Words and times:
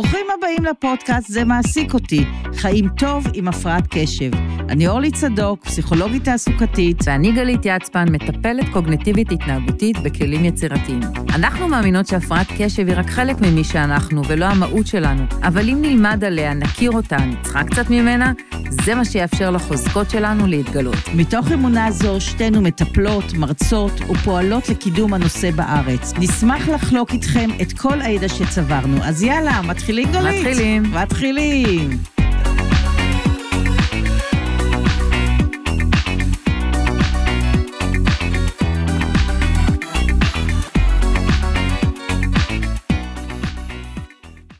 ברוכים 0.00 0.26
הבאים 0.38 0.64
לפודקאסט 0.64 1.28
"זה 1.28 1.44
מעסיק 1.44 1.94
אותי", 1.94 2.24
חיים 2.56 2.88
טוב 2.88 3.24
עם 3.34 3.48
הפרעת 3.48 3.84
קשב. 3.90 4.30
אני 4.68 4.88
אורלי 4.88 5.10
צדוק, 5.10 5.64
פסיכולוגית 5.64 6.24
תעסוקתית. 6.24 6.96
ואני 7.04 7.32
גלית 7.32 7.60
יצפן, 7.64 8.12
מטפלת 8.12 8.68
קוגנטיבית 8.72 9.32
התנהגותית 9.32 9.98
בכלים 9.98 10.44
יצירתיים. 10.44 11.00
אנחנו 11.34 11.68
מאמינות 11.68 12.06
שהפרעת 12.06 12.46
קשב 12.58 12.88
היא 12.88 12.96
רק 12.96 13.10
חלק 13.10 13.36
ממי 13.40 13.64
שאנחנו, 13.64 14.22
ולא 14.28 14.44
המהות 14.44 14.86
שלנו. 14.86 15.22
אבל 15.42 15.68
אם 15.68 15.78
נלמד 15.82 16.24
עליה, 16.24 16.54
נכיר 16.54 16.90
אותה, 16.90 17.16
נצחק 17.16 17.66
קצת 17.70 17.90
ממנה, 17.90 18.32
זה 18.70 18.94
מה 18.94 19.04
שיאפשר 19.04 19.50
לחוזקות 19.50 20.10
שלנו 20.10 20.46
להתגלות. 20.46 20.96
מתוך 21.14 21.52
אמונה 21.52 21.90
זו, 21.90 22.20
שתינו 22.20 22.60
מטפלות, 22.60 23.32
מרצות 23.34 24.00
ופועלות 24.00 24.68
לקידום 24.68 25.14
הנושא 25.14 25.50
בארץ. 25.50 26.12
נשמח 26.18 26.68
לחלוק 26.68 27.12
איתכם 27.12 27.50
את 27.62 27.72
כל 27.72 28.00
הידע 28.02 28.28
שצברנו. 28.28 29.04
אז 29.04 29.22
יאללה, 29.22 29.62
מתחילים 29.62 29.89
גלית? 29.90 30.08
מתחילים. 30.08 30.82
מתחילים. 30.82 31.90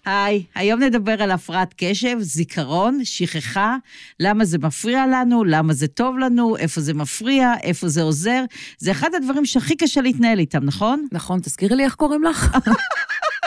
היי, 0.05 0.45
היום 0.55 0.83
נדבר 0.83 1.23
על 1.23 1.31
הפרעת 1.31 1.75
קשב, 1.77 2.17
זיכרון, 2.21 3.01
שכחה, 3.05 3.77
למה 4.21 4.45
זה 4.45 4.59
מפריע 4.59 5.07
לנו, 5.07 5.45
למה 5.45 5.73
זה 5.73 5.89
טוב 5.89 6.19
לנו, 6.19 6.57
איפה 6.57 6.81
זה 6.81 6.95
מפריע, 6.95 7.53
איפה 7.63 7.89
זה 7.89 8.03
עוזר. 8.03 8.45
זה 8.79 8.91
אחד 8.91 9.15
הדברים 9.15 9.47
שהכי 9.47 9.77
קשה 9.77 10.01
להתנהל 10.01 10.39
איתם, 10.39 10.65
נכון? 10.65 11.07
נכון, 11.13 11.41
תזכירי 11.41 11.77
לי 11.77 11.85
איך 11.85 11.95
קוראים 11.95 12.25
לך. 12.25 12.57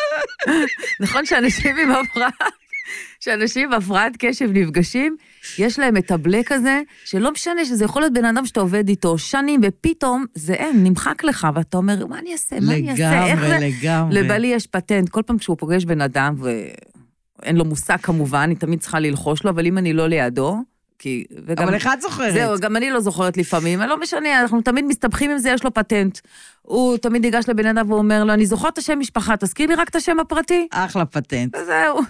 נכון 1.00 1.26
שאנשים 1.26 1.78
עם 1.78 1.92
הפרעת... 1.92 2.34
שאנשים 3.20 3.74
עם 3.74 3.74
הפרעת 3.74 4.14
קשב 4.20 4.50
נפגשים, 4.54 5.16
יש 5.58 5.80
להם 5.80 5.98
את 5.98 6.12
הבלק 6.12 6.52
הזה, 6.52 6.82
שלא 7.06 7.32
משנה 7.32 7.66
שזה 7.66 7.86
יכול 7.86 8.02
להיות 8.02 8.14
בן 8.14 8.26
אדם 8.26 8.46
שאתה 8.46 8.60
עובד 8.60 8.90
איתו 8.90 9.18
שנים, 9.18 9.62
ופתאום 9.64 10.26
זה 10.36 10.54
אין, 10.54 10.84
נמחק 10.84 11.24
לך, 11.24 11.48
ואתה 11.56 11.78
אומר, 11.78 12.08
מה 12.08 12.20
אני 12.20 12.34
אעשה? 12.34 12.60
מה 12.60 12.74
אני 12.74 12.92
אעשה? 12.92 13.26
איך 13.26 13.40
זה? 13.40 13.48
לגמרי, 13.48 13.72
לגמרי. 13.82 14.16
לבעלי 14.16 14.48
יש 14.48 14.68
פטנט, 14.68 15.10
כל 15.10 15.22
פעם 15.22 15.38
כשהוא 15.38 15.58
פוגש 15.60 15.86
בן 15.86 16.02
אדם, 16.02 16.36
ואין 16.40 17.56
לו 17.56 17.66
מושג 17.66 17.98
כמובן, 17.98 18.40
אני 18.40 18.56
תמיד 18.56 18.80
צריכה 18.80 19.00
ללחוש 19.00 19.44
לו, 19.44 19.50
אבל 19.50 19.66
אם 19.66 19.78
אני 19.78 19.94
לא 19.94 20.08
לידו, 20.08 20.58
כי... 21.00 21.24
וגם, 21.46 21.68
אבל 21.68 21.78
אחד 21.78 21.98
זוכרת. 22.02 22.34
זהו, 22.34 22.60
גם 22.60 22.76
אני 22.76 22.92
לא 22.92 23.00
זוכרת 23.00 23.38
לפעמים, 23.38 23.80
לא 23.80 24.00
משנה, 24.00 24.42
אנחנו 24.42 24.62
תמיד 24.62 24.86
מסתבכים 24.86 25.32
עם 25.32 25.38
זה, 25.38 25.50
יש 25.50 25.64
לו 25.64 25.74
פטנט. 25.74 26.20
הוא 26.68 26.98
תמיד 26.98 27.22
ניגש 27.22 27.50
לבן 27.50 27.66
אדם 27.66 27.92
ואומר 27.92 28.24
לו, 28.24 28.34
אני 28.34 28.46
זוכר 28.46 28.68
את 28.68 28.78
השם 28.78 29.00
משפחה, 29.00 29.38
תזכיר 29.38 29.68
לי 29.68 29.76
רק 29.76 29.90
את 29.90 29.96
השם 29.96 30.20
הפרטי. 30.20 30.68
אחלה 30.72 31.06
פטנט. 31.06 31.56
וזהו. 31.56 32.02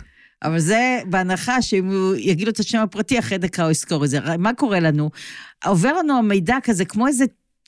אבל 0.43 0.59
זה 0.59 0.99
בהנחה 1.05 1.61
שאם 1.61 1.87
הוא 1.87 2.15
יגיד 2.15 2.47
לו 2.47 2.51
את 2.53 2.59
השם 2.59 2.79
הפרטי, 2.79 3.19
אחרי 3.19 3.37
דקה 3.37 3.63
הוא 3.63 3.71
יזכור 3.71 4.05
את 4.05 4.09
זה. 4.09 4.19
מה 4.37 4.53
קורה 4.53 4.79
לנו? 4.79 5.09
עובר 5.65 5.93
לנו 5.93 6.17
המידע 6.17 6.57
כזה, 6.63 6.85
כמו 6.85 7.07
איזה 7.07 7.25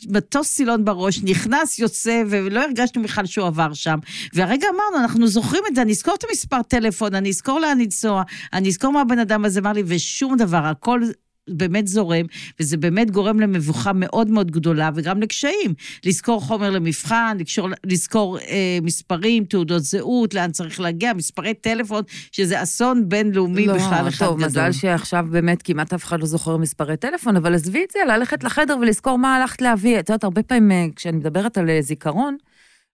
מטוס 0.08 0.47
סילון 0.47 0.86
בראש, 0.86 1.23
נכנס, 1.23 1.80
יוצא, 1.80 2.23
ולא 2.30 2.63
הרגשנו 2.63 3.03
בכלל 3.03 3.25
שהוא 3.25 3.47
עבר 3.47 3.73
שם. 3.73 4.00
והרגע 4.33 4.67
אמרנו, 4.75 5.06
אנחנו 5.06 5.28
זוכרים 5.28 5.63
את 5.67 5.75
זה, 5.75 5.81
אני 5.81 5.91
אזכור 5.91 6.16
את 6.16 6.23
המספר 6.30 6.61
טלפון, 6.61 7.16
אני 7.16 7.30
אזכור 7.30 7.59
לאן 7.59 7.80
לנסוע, 7.80 8.23
אני 8.53 8.69
אזכור 8.69 8.91
מה 8.91 9.02
הבן 9.02 9.19
אדם 9.19 9.45
הזה 9.45 9.59
אמר 9.59 9.73
לי, 9.73 9.83
ושום 9.86 10.38
דבר, 10.38 10.66
הכל... 10.66 11.02
באמת 11.49 11.88
זורם, 11.88 12.25
וזה 12.59 12.77
באמת 12.77 13.11
גורם 13.11 13.39
למבוכה 13.39 13.93
מאוד 13.93 14.29
מאוד 14.29 14.51
גדולה, 14.51 14.89
וגם 14.95 15.21
לקשיים. 15.21 15.73
לזכור 16.05 16.41
חומר 16.41 16.69
למבחן, 16.69 17.38
לקשור, 17.39 17.69
לזכור 17.85 18.39
אה, 18.39 18.77
מספרים, 18.81 19.45
תעודות 19.45 19.83
זהות, 19.83 20.33
לאן 20.33 20.51
צריך 20.51 20.79
להגיע, 20.79 21.13
מספרי 21.13 21.53
טלפון, 21.53 22.03
שזה 22.31 22.63
אסון 22.63 23.09
בינלאומי 23.09 23.66
לא, 23.66 23.73
בכלל 23.73 24.07
אחד 24.07 24.25
טוב, 24.25 24.38
גדול. 24.38 24.45
מזל 24.47 24.72
שעכשיו 24.72 25.25
באמת 25.29 25.61
כמעט 25.61 25.94
אף 25.94 26.03
אחד 26.03 26.19
לא 26.19 26.25
זוכר 26.25 26.57
מספרי 26.57 26.97
טלפון, 26.97 27.35
אבל 27.35 27.56
עזבי 27.56 27.83
את 27.83 27.91
זה, 27.91 28.00
ללכת 28.07 28.44
לחדר 28.44 28.77
ולזכור 28.81 29.17
מה 29.17 29.35
הלכת 29.35 29.62
להביא. 29.62 30.00
את 30.00 30.09
יודעת, 30.09 30.23
הרבה 30.23 30.44
פעמים 30.44 30.72
אה, 30.72 30.85
כשאני 30.95 31.17
מדברת 31.17 31.57
על 31.57 31.69
אה, 31.69 31.81
זיכרון, 31.81 32.38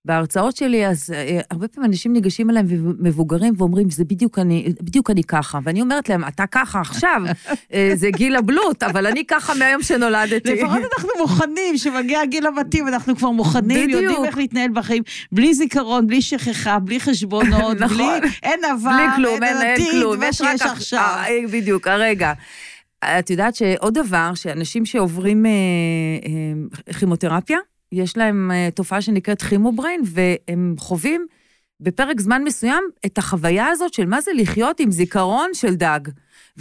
בהרצאות 0.05 0.55
שלי, 0.55 0.87
אז 0.87 1.13
אה, 1.13 1.39
הרבה 1.51 1.67
פעמים 1.67 1.89
אנשים 1.89 2.13
ניגשים 2.13 2.49
אליהם 2.49 2.65
מבוגרים 2.99 3.53
ואומרים, 3.57 3.89
זה 3.89 4.03
בדיוק 4.05 4.39
אני, 4.39 4.73
בדיוק 4.81 5.09
אני 5.09 5.23
ככה. 5.23 5.59
ואני 5.63 5.81
אומרת 5.81 6.09
להם, 6.09 6.27
אתה 6.27 6.47
ככה 6.47 6.79
עכשיו, 6.81 7.21
אה, 7.73 7.91
זה 7.95 8.09
גיל 8.11 8.35
הבלוט, 8.35 8.83
אבל 8.83 9.07
אני 9.07 9.25
ככה 9.25 9.53
מהיום 9.53 9.83
שנולדתי. 9.83 10.55
לפחות 10.55 10.79
אנחנו 10.93 11.09
מוכנים, 11.19 11.77
שמגיע 11.77 12.19
הגיל 12.19 12.47
המתאים, 12.47 12.87
אנחנו 12.87 13.15
כבר 13.15 13.29
מוכנים, 13.29 13.87
בדיוק. 13.87 14.01
יודעים 14.01 14.25
איך 14.25 14.37
להתנהל 14.37 14.69
בחיים, 14.73 15.03
בלי 15.31 15.53
זיכרון, 15.53 16.07
בלי 16.07 16.21
שכחה, 16.21 16.79
בלי 16.79 16.99
חשבונות, 16.99 17.79
נכון. 17.81 17.97
בלי, 17.97 18.29
אין 18.43 18.59
עבר, 18.65 18.89
בלי 18.89 19.05
כלום, 19.15 19.43
אין 19.43 19.43
אין, 19.43 19.61
אין 19.61 19.73
עתיד, 19.73 19.91
כלום, 19.91 20.19
מה 20.19 20.27
יש 20.27 20.41
רק 20.41 20.61
עכשיו. 20.61 21.15
אה, 21.27 21.47
בדיוק, 21.51 21.87
הרגע. 21.87 22.33
את 23.19 23.29
יודעת 23.29 23.55
שעוד 23.55 23.93
דבר, 23.93 24.31
שאנשים 24.35 24.85
שעוברים 24.85 25.45
אה, 25.45 25.51
אה, 25.51 26.93
כימותרפיה, 26.99 27.57
יש 27.91 28.17
להם 28.17 28.51
אה, 28.51 28.69
תופעה 28.75 29.01
שנקראת 29.01 29.41
chemo 29.41 29.68
brain, 29.68 30.01
והם 30.05 30.75
חווים 30.79 31.25
בפרק 31.79 32.19
זמן 32.19 32.43
מסוים 32.43 32.83
את 33.05 33.17
החוויה 33.17 33.67
הזאת 33.67 33.93
של 33.93 34.05
מה 34.05 34.21
זה 34.21 34.31
לחיות 34.35 34.79
עם 34.79 34.91
זיכרון 34.91 35.49
של 35.53 35.75
דג. 35.75 35.99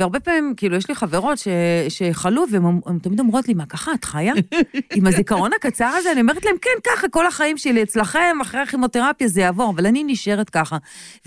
והרבה 0.00 0.20
פעמים, 0.20 0.54
כאילו, 0.56 0.76
יש 0.76 0.88
לי 0.88 0.94
חברות 0.94 1.38
ש, 1.38 1.48
שחלו, 1.88 2.44
והן 2.50 2.80
הן 2.86 2.98
תמיד 2.98 3.20
אומרות 3.20 3.48
לי, 3.48 3.54
מה, 3.54 3.66
ככה 3.66 3.92
את 3.94 4.04
חיה? 4.04 4.32
עם 4.96 5.06
הזיכרון 5.06 5.50
הקצר 5.56 5.84
הזה? 5.84 6.12
אני 6.12 6.20
אומרת 6.20 6.44
להם, 6.44 6.54
כן, 6.62 6.90
ככה, 6.90 7.08
כל 7.08 7.26
החיים 7.26 7.58
שלי 7.58 7.82
אצלכם, 7.82 8.38
אחרי 8.42 8.60
הכימותרפיה 8.60 9.28
זה 9.28 9.40
יעבור, 9.40 9.70
אבל 9.70 9.86
אני 9.86 10.04
נשארת 10.04 10.50
ככה. 10.50 10.76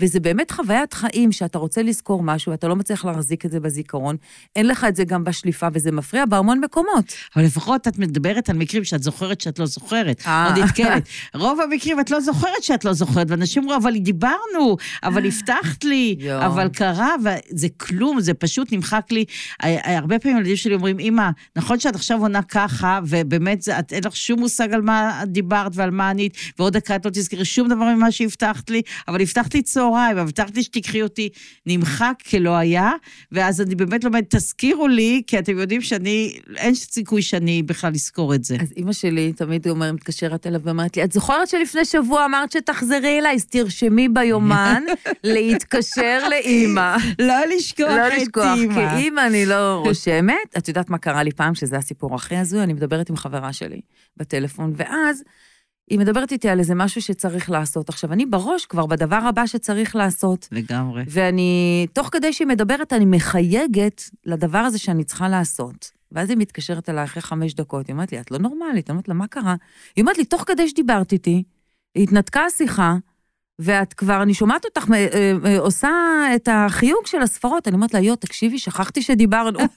וזה 0.00 0.20
באמת 0.20 0.50
חוויית 0.50 0.94
חיים 0.94 1.32
שאתה 1.32 1.58
רוצה 1.58 1.82
לזכור 1.82 2.22
משהו, 2.22 2.52
ואתה 2.52 2.68
לא 2.68 2.76
מצליח 2.76 3.04
להחזיק 3.04 3.46
את 3.46 3.50
זה 3.50 3.60
בזיכרון, 3.60 4.16
אין 4.56 4.66
לך 4.66 4.84
את 4.84 4.96
זה 4.96 5.04
גם 5.04 5.24
בשליפה, 5.24 5.66
וזה 5.72 5.92
מפריע 5.92 6.26
בהמון 6.26 6.60
מקומות. 6.60 7.04
אבל 7.36 7.44
לפחות 7.44 7.88
את 7.88 7.98
מדברת 7.98 8.50
על 8.50 8.56
מקרים 8.56 8.84
שאת 8.84 9.02
זוכרת 9.02 9.40
שאת 9.40 9.58
לא 9.58 9.66
זוכרת, 9.66 10.22
אה. 10.26 10.54
או 10.56 10.62
נתקלת. 10.62 11.08
רוב 11.34 11.60
המקרים 11.60 12.00
את 12.00 12.10
לא 12.10 12.20
זוכרת 12.20 12.62
שאת 12.62 12.84
לא 12.84 12.92
זוכרת, 12.92 13.30
ואנשים 13.30 13.62
אומרים, 13.62 13.80
אבל 13.80 13.98
דיברנו, 13.98 14.76
אבל 15.02 15.26
הבטחת 15.28 15.84
לי. 15.84 16.16
אבל 16.46 16.68
קרה, 16.68 17.14
וזה 17.24 17.68
כלום, 17.76 18.20
זה 18.20 18.34
פשוט 18.34 18.63
נמחק 18.72 19.06
לי. 19.10 19.24
אה, 19.64 19.98
הרבה 19.98 20.18
פעמים 20.18 20.36
הילדים 20.36 20.56
שלי 20.56 20.74
אומרים, 20.74 20.98
אמא, 21.00 21.28
נכון 21.56 21.78
שאת 21.80 21.94
עכשיו 21.94 22.20
עונה 22.20 22.42
ככה, 22.42 23.00
ובאמת 23.06 23.62
זה- 23.62 23.78
את- 23.78 23.92
אין 23.92 24.02
לך 24.06 24.16
שום 24.16 24.40
מושג 24.40 24.72
על 24.72 24.80
מה 24.82 25.20
את 25.22 25.28
דיברת 25.28 25.72
ועל 25.74 25.90
מה 25.90 26.10
ענית, 26.10 26.36
ועוד 26.58 26.72
דקה 26.72 26.96
את 26.96 27.04
לא 27.06 27.10
תזכרי 27.10 27.44
שום 27.44 27.68
דבר 27.68 27.84
ממה 27.84 28.10
שהבטחת 28.12 28.70
לי, 28.70 28.82
אבל 29.08 29.20
הבטחת 29.22 29.54
לי 29.54 29.62
צהריים, 29.62 30.18
הבטחת 30.18 30.56
לי 30.56 30.62
שתיקחי 30.62 31.02
אותי, 31.02 31.28
נמחק 31.66 32.12
כלא 32.30 32.56
היה, 32.56 32.90
ואז 33.32 33.60
אני 33.60 33.74
באמת 33.74 34.04
לומדת, 34.04 34.34
תזכירו 34.34 34.88
לי, 34.88 35.22
כי 35.26 35.38
אתם 35.38 35.58
יודעים 35.58 35.80
שאני, 35.80 36.14
אין 36.56 36.74
סיכוי 36.74 37.22
שאני 37.22 37.62
בכלל 37.62 37.92
אזכור 37.94 38.34
את 38.34 38.44
זה. 38.44 38.56
אז 38.60 38.72
אימא 38.76 38.92
שלי 38.92 39.32
תמיד 39.32 39.68
אומרת, 39.68 39.94
מתקשרת 39.94 40.46
אליו 40.46 40.60
ואומרת 40.64 40.96
לי, 40.96 41.04
את 41.04 41.12
זוכרת 41.12 41.48
שלפני 41.48 41.84
שבוע 41.84 42.24
אמרת 42.24 42.52
שתחזרי 42.52 43.18
אליי, 43.18 43.34
אז 43.34 43.44
תרשמי 43.44 44.08
ביומן 44.08 44.82
להתקשר 45.24 46.28
לאימא. 46.30 46.96
לא 47.18 47.34
לשכוח 47.56 47.88
לא 47.88 48.08
לשכוח, 48.08 48.43
אימא. 48.54 48.74
כי 48.74 49.08
אם 49.08 49.18
אני 49.18 49.46
לא 49.46 49.82
רושמת, 49.84 50.56
את 50.58 50.68
יודעת 50.68 50.90
מה 50.90 50.98
קרה 50.98 51.22
לי 51.22 51.32
פעם, 51.32 51.54
שזה 51.54 51.76
הסיפור 51.76 52.14
הכי 52.14 52.36
הזוי, 52.36 52.62
אני 52.62 52.72
מדברת 52.72 53.10
עם 53.10 53.16
חברה 53.16 53.52
שלי 53.52 53.80
בטלפון, 54.16 54.72
ואז 54.76 55.22
היא 55.90 55.98
מדברת 55.98 56.32
איתי 56.32 56.48
על 56.48 56.58
איזה 56.58 56.74
משהו 56.74 57.02
שצריך 57.02 57.50
לעשות. 57.50 57.88
עכשיו, 57.88 58.12
אני 58.12 58.26
בראש 58.26 58.66
כבר 58.66 58.86
בדבר 58.86 59.16
הבא 59.16 59.46
שצריך 59.46 59.96
לעשות, 59.96 60.48
לגמרי. 60.52 61.02
ואני, 61.08 61.86
תוך 61.92 62.08
כדי 62.12 62.32
שהיא 62.32 62.48
מדברת, 62.48 62.92
אני 62.92 63.04
מחייגת 63.04 64.10
לדבר 64.26 64.58
הזה 64.58 64.78
שאני 64.78 65.04
צריכה 65.04 65.28
לעשות. 65.28 65.90
ואז 66.12 66.30
היא 66.30 66.38
מתקשרת 66.38 66.88
אליי 66.88 67.04
אחרי 67.04 67.22
חמש 67.22 67.54
דקות, 67.54 67.86
היא 67.86 67.94
אומרת 67.94 68.12
לי, 68.12 68.20
את 68.20 68.30
לא 68.30 68.38
נורמלית, 68.38 68.90
אני 68.90 68.94
אומרת 68.94 69.08
לה, 69.08 69.14
מה 69.14 69.26
קרה? 69.26 69.54
היא 69.96 70.02
אומרת 70.02 70.18
לי, 70.18 70.24
תוך 70.24 70.44
כדי 70.46 70.68
שדיברת 70.68 71.12
איתי, 71.12 71.42
התנתקה 71.96 72.44
השיחה, 72.44 72.96
ואת 73.58 73.94
כבר, 73.94 74.22
אני 74.22 74.34
שומעת 74.34 74.64
אותך 74.64 74.84
אה, 74.92 75.06
אה, 75.12 75.32
אה, 75.44 75.58
עושה 75.58 75.90
את 76.34 76.48
החיוג 76.52 77.06
של 77.06 77.22
הספרות, 77.22 77.68
אני 77.68 77.76
אומרת 77.76 77.94
לה, 77.94 78.00
יו, 78.00 78.16
תקשיבי, 78.16 78.58
שכחתי 78.58 79.02
שדיברנו. 79.02 79.58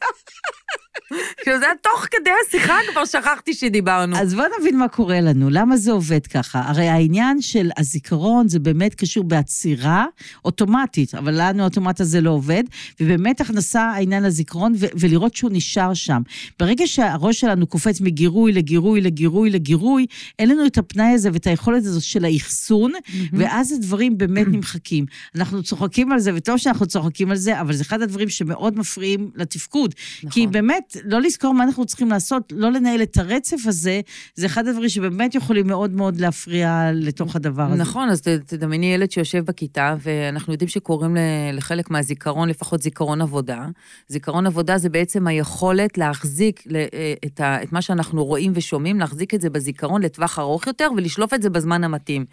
כאילו, 1.44 1.60
זה 1.60 1.66
היה 1.66 1.74
תוך 1.82 2.06
כדי 2.12 2.30
השיחה, 2.48 2.78
כבר 2.92 3.06
שכחתי 3.06 3.54
שדיברנו. 3.54 4.18
אז 4.18 4.34
בוא 4.34 4.44
נבין 4.60 4.78
מה 4.78 4.88
קורה 4.88 5.22
לנו, 5.22 5.50
למה 5.50 5.78
זה 5.78 5.92
עובד 5.92 6.28
ככה. 6.28 6.62
הרי 6.66 6.88
העניין 6.88 7.42
של 7.42 7.70
הזיכרון 7.78 8.48
זה 8.48 8.60
באמת 8.60 8.96
קשור 8.96 9.24
בעצירה 9.24 10.06
אוטומטית, 10.46 11.16
אבל 11.16 11.42
לנו 11.42 11.62
האוטומט 11.62 12.02
הזה 12.02 12.22
לא 12.22 12.30
עובד, 12.30 12.64
ובאמת 13.00 13.42
הכנסה 13.42 13.82
העניין 13.82 14.24
לזיכרון 14.24 14.74
ו- 14.78 14.86
ולראות 15.00 15.36
שהוא 15.36 15.52
נשאר 15.54 15.94
שם. 15.94 16.22
ברגע 16.60 16.88
שהראש 16.88 17.40
שלנו 17.40 17.68
קופץ 17.68 18.02
מגירוי 18.02 18.52
לגירוי 18.52 19.02
לגירוי 19.02 19.50
לגירוי, 19.50 20.06
אין 20.40 20.50
לנו 20.50 20.66
את 20.66 20.78
הפנאי 20.78 21.14
הזה 21.14 21.30
ואת 21.34 21.48
היכולת 21.48 21.86
הזאת 21.86 22.04
של 22.04 22.26
האחסון, 22.26 22.92
ואז 23.34 23.72
הדברים 23.72 24.18
באמת 24.18 24.48
נמחקים. 24.48 25.06
אנחנו 25.36 25.64
צוחקים 25.64 26.12
על 26.12 26.20
זה, 26.20 26.32
וטוב 26.36 26.58
שאנחנו 26.58 26.86
צוחקים 26.86 27.32
על 27.32 27.38
זה, 27.38 27.62
אבל 27.62 27.74
זה 27.74 27.84
אחד 27.84 28.02
הדברים 28.02 28.30
שמאוד 28.30 28.80
מפריעים 28.80 29.32
לתפקוד. 29.36 29.94
נכון. 30.18 30.32
כי 30.32 30.48
באמת, 30.48 30.87
לא 31.04 31.22
לזכור 31.22 31.54
מה 31.54 31.64
אנחנו 31.64 31.86
צריכים 31.86 32.10
לעשות, 32.10 32.54
לא 32.56 32.72
לנהל 32.72 33.02
את 33.02 33.18
הרצף 33.18 33.58
הזה, 33.66 34.02
זה 34.36 34.46
אחד 34.46 34.68
הדברים 34.68 34.90
שבאמת 34.90 35.36
יכולים 35.36 35.68
מאוד 35.68 35.92
מאוד 35.92 36.20
להפריע 36.20 36.92
לתוך 36.94 37.36
הדבר 37.36 37.64
הזה. 37.64 37.82
נכון, 37.82 38.10
אז 38.10 38.22
תדמייני 38.22 38.94
ילד 38.94 39.12
שיושב 39.12 39.46
בכיתה, 39.46 39.96
ואנחנו 40.00 40.54
יודעים 40.54 40.70
שקוראים 40.70 41.18
לחלק 41.54 41.90
מהזיכרון, 41.90 42.50
לפחות 42.50 42.82
זיכרון 42.82 43.22
עבודה. 43.22 43.66
זיכרון 44.08 44.46
עבודה 44.46 44.78
זה 44.78 44.90
בעצם 44.90 45.28
היכולת 45.28 45.98
להחזיק 45.98 46.64
אה, 46.76 47.14
את 47.64 47.72
מה 47.72 47.82
שאנחנו 47.82 48.26
רואים 48.26 48.52
ושומעים, 48.56 49.00
להחזיק 49.00 49.34
את 49.34 49.42
זה 49.42 49.50
בזיכרון 49.50 50.02
לטווח 50.02 50.40
ארוך 50.40 50.68
יותר 50.68 50.90
ולשלוף 50.98 51.34
את 51.34 51.42
זה 51.42 51.50
בזמן 51.50 51.84
המתאים. 51.84 52.26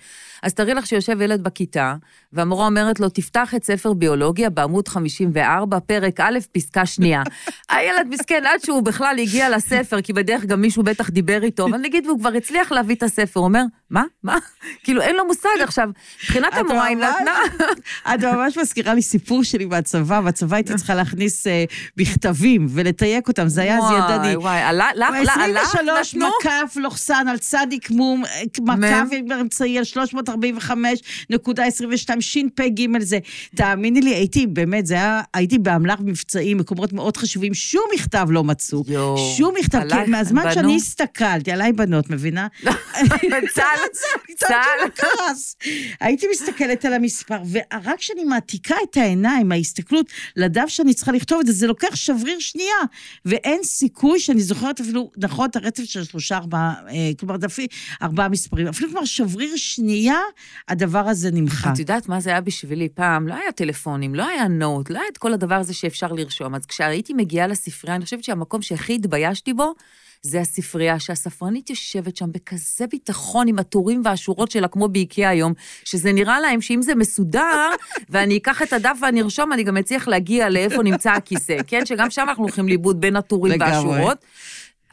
אז 0.43 0.55
תארי 0.55 0.75
לך 0.75 0.87
שיושב 0.87 1.21
ילד 1.21 1.43
בכיתה, 1.43 1.95
והמורה 2.35 2.67
אומרת 2.67 3.01
לו, 3.01 3.09
תפתח 3.09 3.55
את 3.55 3.65
ספר 3.65 3.93
ביולוגיה 3.93 4.51
בעמוד 4.51 4.89
54, 4.89 5.81
פרק 5.81 6.21
א', 6.21 6.39
פסקה 6.53 6.87
שנייה. 6.87 7.23
הילד 7.71 8.07
מסכן, 8.09 8.43
עד 8.47 8.61
שהוא 8.61 8.83
בכלל 8.83 9.17
הגיע 9.19 9.57
לספר, 9.57 10.01
כי 10.01 10.13
בדרך 10.13 10.45
גם 10.45 10.61
מישהו 10.61 10.83
בטח 10.83 11.11
דיבר 11.11 11.43
איתו, 11.43 11.67
אבל 11.67 11.79
נגיד 11.79 12.07
והוא 12.07 12.19
כבר 12.19 12.33
הצליח 12.37 12.73
להביא 12.73 12.95
את 12.95 13.03
הספר, 13.03 13.41
הוא 13.41 13.45
אומר, 13.47 13.63
מה? 13.94 14.05
מה? 14.23 14.38
כאילו, 14.85 15.02
אין 15.02 15.17
לו 15.17 15.26
מושג 15.26 15.49
עכשיו. 15.62 15.88
מבחינת 16.25 16.55
המורה, 16.55 16.85
היא 16.85 16.96
נתנה... 16.96 17.35
את 18.14 18.25
ממש 18.25 18.58
מזכירה 18.58 18.94
לי 18.94 19.02
סיפור 19.02 19.44
שלי 19.44 19.64
מהצבא, 19.64 20.20
בצבא 20.20 20.56
הייתי 20.56 20.75
צריכה 20.75 20.94
להכניס 20.94 21.46
אה, 21.46 21.64
מכתבים 21.96 22.67
ולתייק 22.70 23.29
אותם, 23.29 23.49
זה 23.49 23.62
היה 23.62 23.79
אז 23.79 23.85
ידני. 23.85 24.37
וואי, 24.37 24.37
וואי, 24.37 24.62
עלה, 24.62 24.88
לך, 24.94 25.08
לך, 25.23 25.32
לך, 25.49 25.69
23 25.69 26.14
נתנו? 26.14 26.29
מקף 26.41 26.76
לוחסן 26.76 27.29
על 27.29 27.38
צדיק 27.38 27.91
מום, 27.91 28.25
אה, 28.25 28.43
מקף 28.61 29.08
אמצעי 29.41 29.79
על 29.79 29.85
345.22 29.85 32.20
שפ"ג 32.20 33.00
זה. 33.00 33.19
תאמיני 33.55 34.00
לי, 34.00 34.14
הייתי, 34.14 34.46
באמת, 34.46 34.87
זה 34.87 34.94
היה, 34.94 35.23
הייתי 35.35 35.58
באמל"ח 35.58 36.00
מבצעי, 36.00 36.55
מקומות 36.55 36.93
מאוד 36.93 37.17
חשובים, 37.17 37.55
שום 37.55 37.85
מכתב 37.94 38.26
לא 38.31 38.44
מצאו. 38.44 38.85
שום 39.37 39.55
מכתב, 39.58 39.81
כי 40.05 40.11
מהזמן? 40.11 40.55
שאני 40.55 40.76
הסתכלתי, 40.76 41.52
עליי 41.52 41.73
בנות, 41.73 42.11
מבינה? 42.11 42.46
צה"ל, 43.55 43.84
צה"ל 43.93 44.35
צה"ל. 44.35 44.89
קרס. 44.95 45.57
הייתי 46.01 46.27
מסתכלת 46.33 46.85
על 46.85 46.93
המספר, 46.93 47.39
ורק 47.51 47.99
כשאני 47.99 48.25
מעתיקה 48.25 48.75
את 48.91 48.97
העיניים, 48.97 49.53
ההסתכלות 49.53 50.07
לדף 50.37 50.67
שאני 50.69 50.95
צריכה 50.95 51.13
לכתוב 51.13 51.41
את 51.41 51.47
זה, 51.47 51.53
זה 51.53 51.67
לוקח 51.67 51.95
שבריר 51.95 52.39
שנייה. 52.39 52.77
ואין 53.25 53.63
סיכוי 53.63 54.21
שאני 54.21 54.41
זוכרת 54.41 54.81
אפילו, 54.81 55.11
נכון, 55.17 55.49
את 55.51 55.57
הרצף 55.57 55.85
של 55.85 56.05
שלושה, 56.05 56.37
ארבעה, 56.37 56.75
אה, 56.89 57.11
כלומר, 57.21 57.37
דפי, 57.37 57.67
ארבעה 58.03 58.29
מספרים. 58.29 58.67
אפילו 58.67 58.91
כבר 58.91 59.05
שבריר 59.05 59.57
שנייה, 59.57 60.19
הדבר 60.69 61.09
הזה 61.09 61.31
נמחק. 61.33 61.71
את 61.73 61.79
יודעת 61.79 62.09
מה 62.09 62.21
זה 62.21 62.31
היה 62.31 62.41
בשבילי 62.41 62.89
פעם? 62.89 63.29
לא 63.29 63.35
היה 63.35 63.53
טלפונים, 63.53 64.15
לא 64.15 64.29
היה 64.29 64.49
נוט, 64.49 64.91
לא 64.91 64.99
היה 64.99 65.09
את 65.13 65.19
כל 65.19 65.33
הדבר 65.33 65.55
הזה 65.55 65.75
שאפשר 65.75 66.13
לרשום. 66.13 66.55
אז 66.55 66.67
כשהייתי 66.67 67.15
מגיעה 67.15 67.47
לספרייה, 67.47 67.97
אני 67.97 68.05
חושבת 68.05 68.25
שהמקום 68.25 68.63
שהכי 68.63 68.95
התביישתי 68.95 69.55
בו, 69.55 69.75
זה 70.26 70.41
הספרייה, 70.41 70.99
שהספרנית 70.99 71.71
יושבת 71.71 72.17
שם 72.17 72.32
בכזה 72.32 72.87
ביטחון 72.87 73.49
עם 73.49 73.59
הטורים 73.59 74.03
והשורות 74.05 74.50
שלה, 74.50 74.69
כמו 74.69 74.88
באיקאה 74.88 75.29
היום, 75.29 75.53
שזה 75.85 76.12
נראה 76.12 76.41
להם 76.41 76.61
שאם 76.61 76.82
זה 76.82 76.94
מסודר, 76.94 77.69
ואני 78.11 78.37
אקח 78.37 78.62
את 78.62 78.73
הדף 78.73 78.99
ואני 79.03 79.23
ארשום, 79.23 79.53
אני 79.53 79.62
גם 79.62 79.76
אצליח 79.76 80.09
להגיע 80.09 80.49
לאיפה 80.50 80.82
נמצא 80.82 81.11
הכיסא, 81.11 81.56
כן? 81.67 81.87
שגם 81.87 82.11
שם 82.11 82.26
אנחנו 82.29 82.43
הולכים 82.43 82.69
לאיבוד 82.69 83.00
בין 83.00 83.17
הטורים. 83.17 83.61
והשורות. 83.61 84.25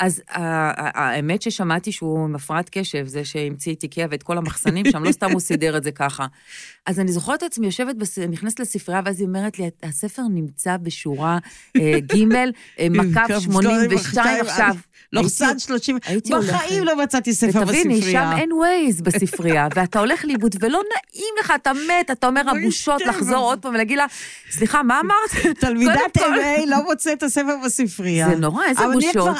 אז 0.02 0.22
ה- 0.30 0.40
ה- 0.42 1.06
האמת 1.10 1.42
ששמעתי 1.42 1.92
שהוא 1.92 2.24
עם 2.24 2.36
הפרעת 2.36 2.70
קשב, 2.72 3.08
זה 3.08 3.26
שהמציא 3.26 3.74
את 3.76 3.84
איקאה 3.84 4.06
ואת 4.12 4.24
כל 4.24 4.38
המחסנים 4.38 4.86
שם, 4.92 5.04
לא 5.04 5.12
סתם 5.12 5.32
הוא 5.32 5.40
סידר 5.40 5.78
את 5.78 5.84
זה 5.84 5.92
ככה. 5.92 6.26
אז 6.86 7.00
אני 7.00 7.12
זוכרת 7.12 7.38
את 7.40 7.52
עצמי 7.52 7.66
יושבת. 7.66 7.96
נכנסת 8.30 8.60
לספרייה, 8.60 9.02
ואז 9.06 9.20
היא 9.20 9.28
אומרת 9.28 9.60
לי, 9.60 9.70
הספר 9.84 10.22
נמצא 10.34 10.78
בשורה 10.78 11.38
אה, 11.78 12.00
ג', 12.00 12.34
אה, 12.80 12.88
מקף 12.90 13.40
82 13.40 13.90
עכשיו. 14.42 14.76
לוחסן 15.14 15.46
הייתי- 15.46 15.60
30, 15.60 15.98
הייתי 16.06 16.32
בחיים. 16.40 16.84
לא 16.84 17.04
מצאתי 17.04 17.34
ספר 17.34 17.60
ותביני, 17.62 17.96
בספרייה. 17.96 18.32
שם 18.32 18.38
אין 18.38 18.54
ווייז 18.54 19.02
בספרייה, 19.02 19.68
ואתה 19.76 20.00
הולך 20.00 20.26
לאיבוד, 20.26 20.56
ולא 20.60 20.80
נעים 20.94 21.34
לך, 21.40 21.54
אתה 21.56 21.72
מת, 21.74 22.12
אתה 22.12 22.28
אומר, 22.28 22.42
אוי, 22.52 22.62
הבושות 22.64 23.02
לחזור 23.06 23.38
עוד 23.38 23.60
פעם 23.60 23.74
ולהגיד 23.74 23.98
לה, 23.98 24.06
סליחה, 24.52 24.84
מה 24.84 25.00
אמרת? 25.00 25.46
תלמידת 25.62 26.18
MA 26.18 26.22
לא 26.68 26.84
מוצאת 26.84 27.18
את 27.18 27.24
הספר 27.24 27.56
בספרייה. 27.66 28.30
זה 28.30 28.36
נורא, 28.36 28.66
איזה 28.66 28.84
בושות. 28.94 29.38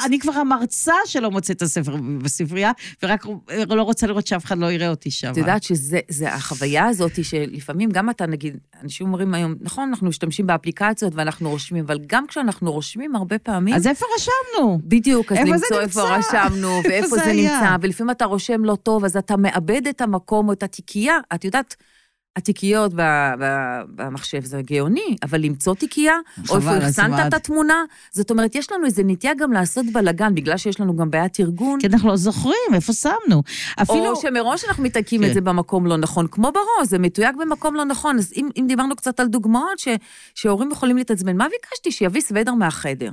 המרצה 0.52 0.94
שלא 1.04 1.30
מוצאת 1.30 1.56
את 1.56 1.62
הספר 1.62 1.96
בספרייה, 2.22 2.72
ורק 3.02 3.26
לא 3.68 3.82
רוצה 3.82 4.06
לראות 4.06 4.26
שאף 4.26 4.44
אחד 4.44 4.58
לא 4.58 4.72
יראה 4.72 4.88
אותי 4.88 5.10
שם. 5.10 5.32
את 5.32 5.36
יודעת 5.36 5.62
שזה 5.62 6.00
זה 6.08 6.34
החוויה 6.34 6.86
הזאת 6.86 7.24
שלפעמים 7.24 7.90
גם 7.90 8.10
אתה, 8.10 8.26
נגיד, 8.26 8.56
אנשים 8.82 9.06
אומרים 9.06 9.34
היום, 9.34 9.54
נכון, 9.60 9.88
אנחנו 9.88 10.08
משתמשים 10.08 10.46
באפליקציות 10.46 11.12
ואנחנו 11.14 11.50
רושמים, 11.50 11.84
אבל 11.84 11.98
גם 12.06 12.26
כשאנחנו 12.26 12.72
רושמים 12.72 13.16
הרבה 13.16 13.38
פעמים... 13.38 13.74
אז 13.74 13.86
איפה 13.86 14.06
רשמנו? 14.16 14.78
בדיוק, 14.84 15.32
אז 15.32 15.38
למצוא 15.38 15.80
איפה? 15.80 16.16
רשמנו, 16.16 16.80
ואיפה 16.84 16.90
איפה 16.90 17.16
זה? 17.16 17.32
נמצא, 17.32 17.76
ולפעמים 17.80 18.10
אתה 18.10 18.24
רושם 18.24 18.64
לא 18.64 18.76
טוב, 18.82 19.04
אז 19.04 19.16
אתה 19.16 19.36
מאבד 19.36 19.86
את 19.86 20.00
המקום 20.00 20.48
או 20.48 20.52
את 20.52 20.62
התיקייה. 20.62 21.18
את 21.34 21.44
יודעת, 21.44 21.76
התיקיות 22.36 22.92
במחשב 23.94 24.44
זה 24.44 24.62
גאוני, 24.62 25.16
אבל 25.22 25.40
למצוא 25.40 25.74
תיקייה, 25.74 26.16
או 26.48 26.56
איפה 26.56 26.70
החסנת? 26.70 27.26
את 27.28 27.34
התמונה, 27.34 27.84
זאת 28.12 28.30
אומרת, 28.30 28.54
יש 28.54 28.72
לנו 28.72 28.86
איזו 28.86 29.02
נטייה 29.06 29.34
גם 29.34 29.52
לעשות 29.52 29.86
בלאגן, 29.92 30.34
בגלל 30.34 30.56
שיש 30.56 30.80
לנו 30.80 30.96
גם 30.96 31.10
בעיית 31.10 31.40
ארגון. 31.40 31.80
כי 31.80 31.86
אנחנו 31.86 32.08
לא 32.08 32.16
זוכרים 32.16 32.74
איפה 32.74 32.92
שמנו. 32.92 33.42
אפילו... 33.82 34.10
או 34.10 34.16
שמראש 34.16 34.64
אנחנו 34.64 34.82
מתיקים 34.82 35.22
כן. 35.22 35.28
את 35.28 35.34
זה 35.34 35.40
במקום 35.40 35.86
לא 35.86 35.96
נכון, 35.96 36.26
כמו 36.30 36.52
בראש, 36.52 36.88
זה 36.88 36.98
מתויק 36.98 37.36
במקום 37.36 37.74
לא 37.74 37.84
נכון. 37.84 38.18
אז 38.18 38.32
אם, 38.36 38.48
אם 38.60 38.64
דיברנו 38.68 38.96
קצת 38.96 39.20
על 39.20 39.26
דוגמאות 39.26 39.78
ש, 39.78 39.88
שהורים 40.34 40.70
יכולים 40.70 40.96
להתעצבן, 40.96 41.36
מה 41.36 41.46
ביקשתי? 41.48 41.92
שיביא 41.92 42.20
סוודר 42.20 42.54
מהחדר. 42.54 43.10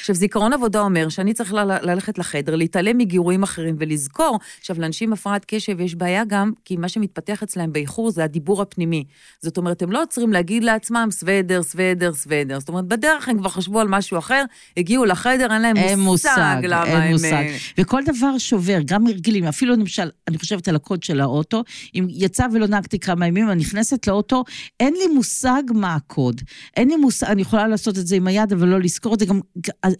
עכשיו, 0.00 0.16
זיכרון 0.16 0.52
עבודה 0.52 0.80
אומר 0.80 1.08
שאני 1.08 1.34
צריך 1.34 1.52
ללכת 1.82 2.18
לחדר, 2.18 2.56
להתעלם 2.56 2.98
מגירויים 2.98 3.42
אחרים 3.42 3.76
ולזכור. 3.78 4.38
עכשיו, 4.60 4.76
לאנשים 4.80 5.08
עם 5.08 5.12
הפרעת 5.12 5.44
קשב 5.46 5.80
יש 5.80 5.94
בעיה 5.94 6.24
גם, 6.24 6.52
כי 6.64 6.76
מה 6.76 6.88
שמתפתח 6.88 7.42
אצלם 7.42 7.72
באיחור 7.72 8.10
זה 8.10 8.24
הדיבור 8.24 8.62
הפנימי. 8.62 9.04
זאת 9.42 9.56
אומרת, 9.56 9.82
הם 9.82 9.92
לא 9.92 10.02
עוצרים 10.02 10.32
להגיד 10.32 10.64
לעצמם 10.64 11.08
סוודר, 11.10 11.62
סוודר, 11.62 12.14
סוודר. 12.14 12.60
זאת 12.60 12.68
אומרת, 12.68 12.84
בדרך 12.84 13.28
הם 13.28 13.38
כבר 13.38 13.48
חשבו 13.48 13.80
על 13.80 13.88
משהו 13.88 14.18
אחר, 14.18 14.44
הגיעו 14.76 15.04
לחדר, 15.04 15.52
אין 15.52 15.62
להם 15.62 15.76
אין 15.76 16.00
מושג 16.00 16.34
מושג, 16.34 16.66
למה 16.66 16.86
אין 16.86 17.02
הם... 17.02 17.12
מושג. 17.12 17.32
אה, 17.32 17.56
וכל 17.78 18.02
דבר 18.04 18.38
שובר, 18.38 18.78
גם 18.84 19.06
הרגלים, 19.06 19.44
אפילו 19.44 19.76
למשל, 19.76 20.10
אני 20.28 20.38
חושבת 20.38 20.68
על 20.68 20.76
הקוד 20.76 21.02
של 21.02 21.20
האוטו, 21.20 21.64
אם 21.94 22.06
יצא 22.10 22.46
ולא 22.52 22.66
נהגתי 22.66 22.98
כמה 22.98 23.26
ימים, 23.26 23.50
אני 23.50 23.60
נכנסת 23.60 24.06
לאוטו, 24.06 24.44
אין 24.80 24.94
לי 24.94 25.14
מושג 25.14 25.62
מה 25.74 25.94
הקוד. 25.94 26.40
אין 26.76 26.88
לי 26.88 26.96
מושג, 26.96 27.26
אני 27.26 27.42
יכולה 27.42 27.68
לעשות 27.68 27.98
את 27.98 28.06
זה 28.06 28.16
עם 28.16 28.26
היד, 28.26 28.52
אבל 28.52 28.68
לא 28.68 28.80
לזכור 28.80 29.14
את 29.14 29.18
זה 29.18 29.26
גם, 29.26 29.40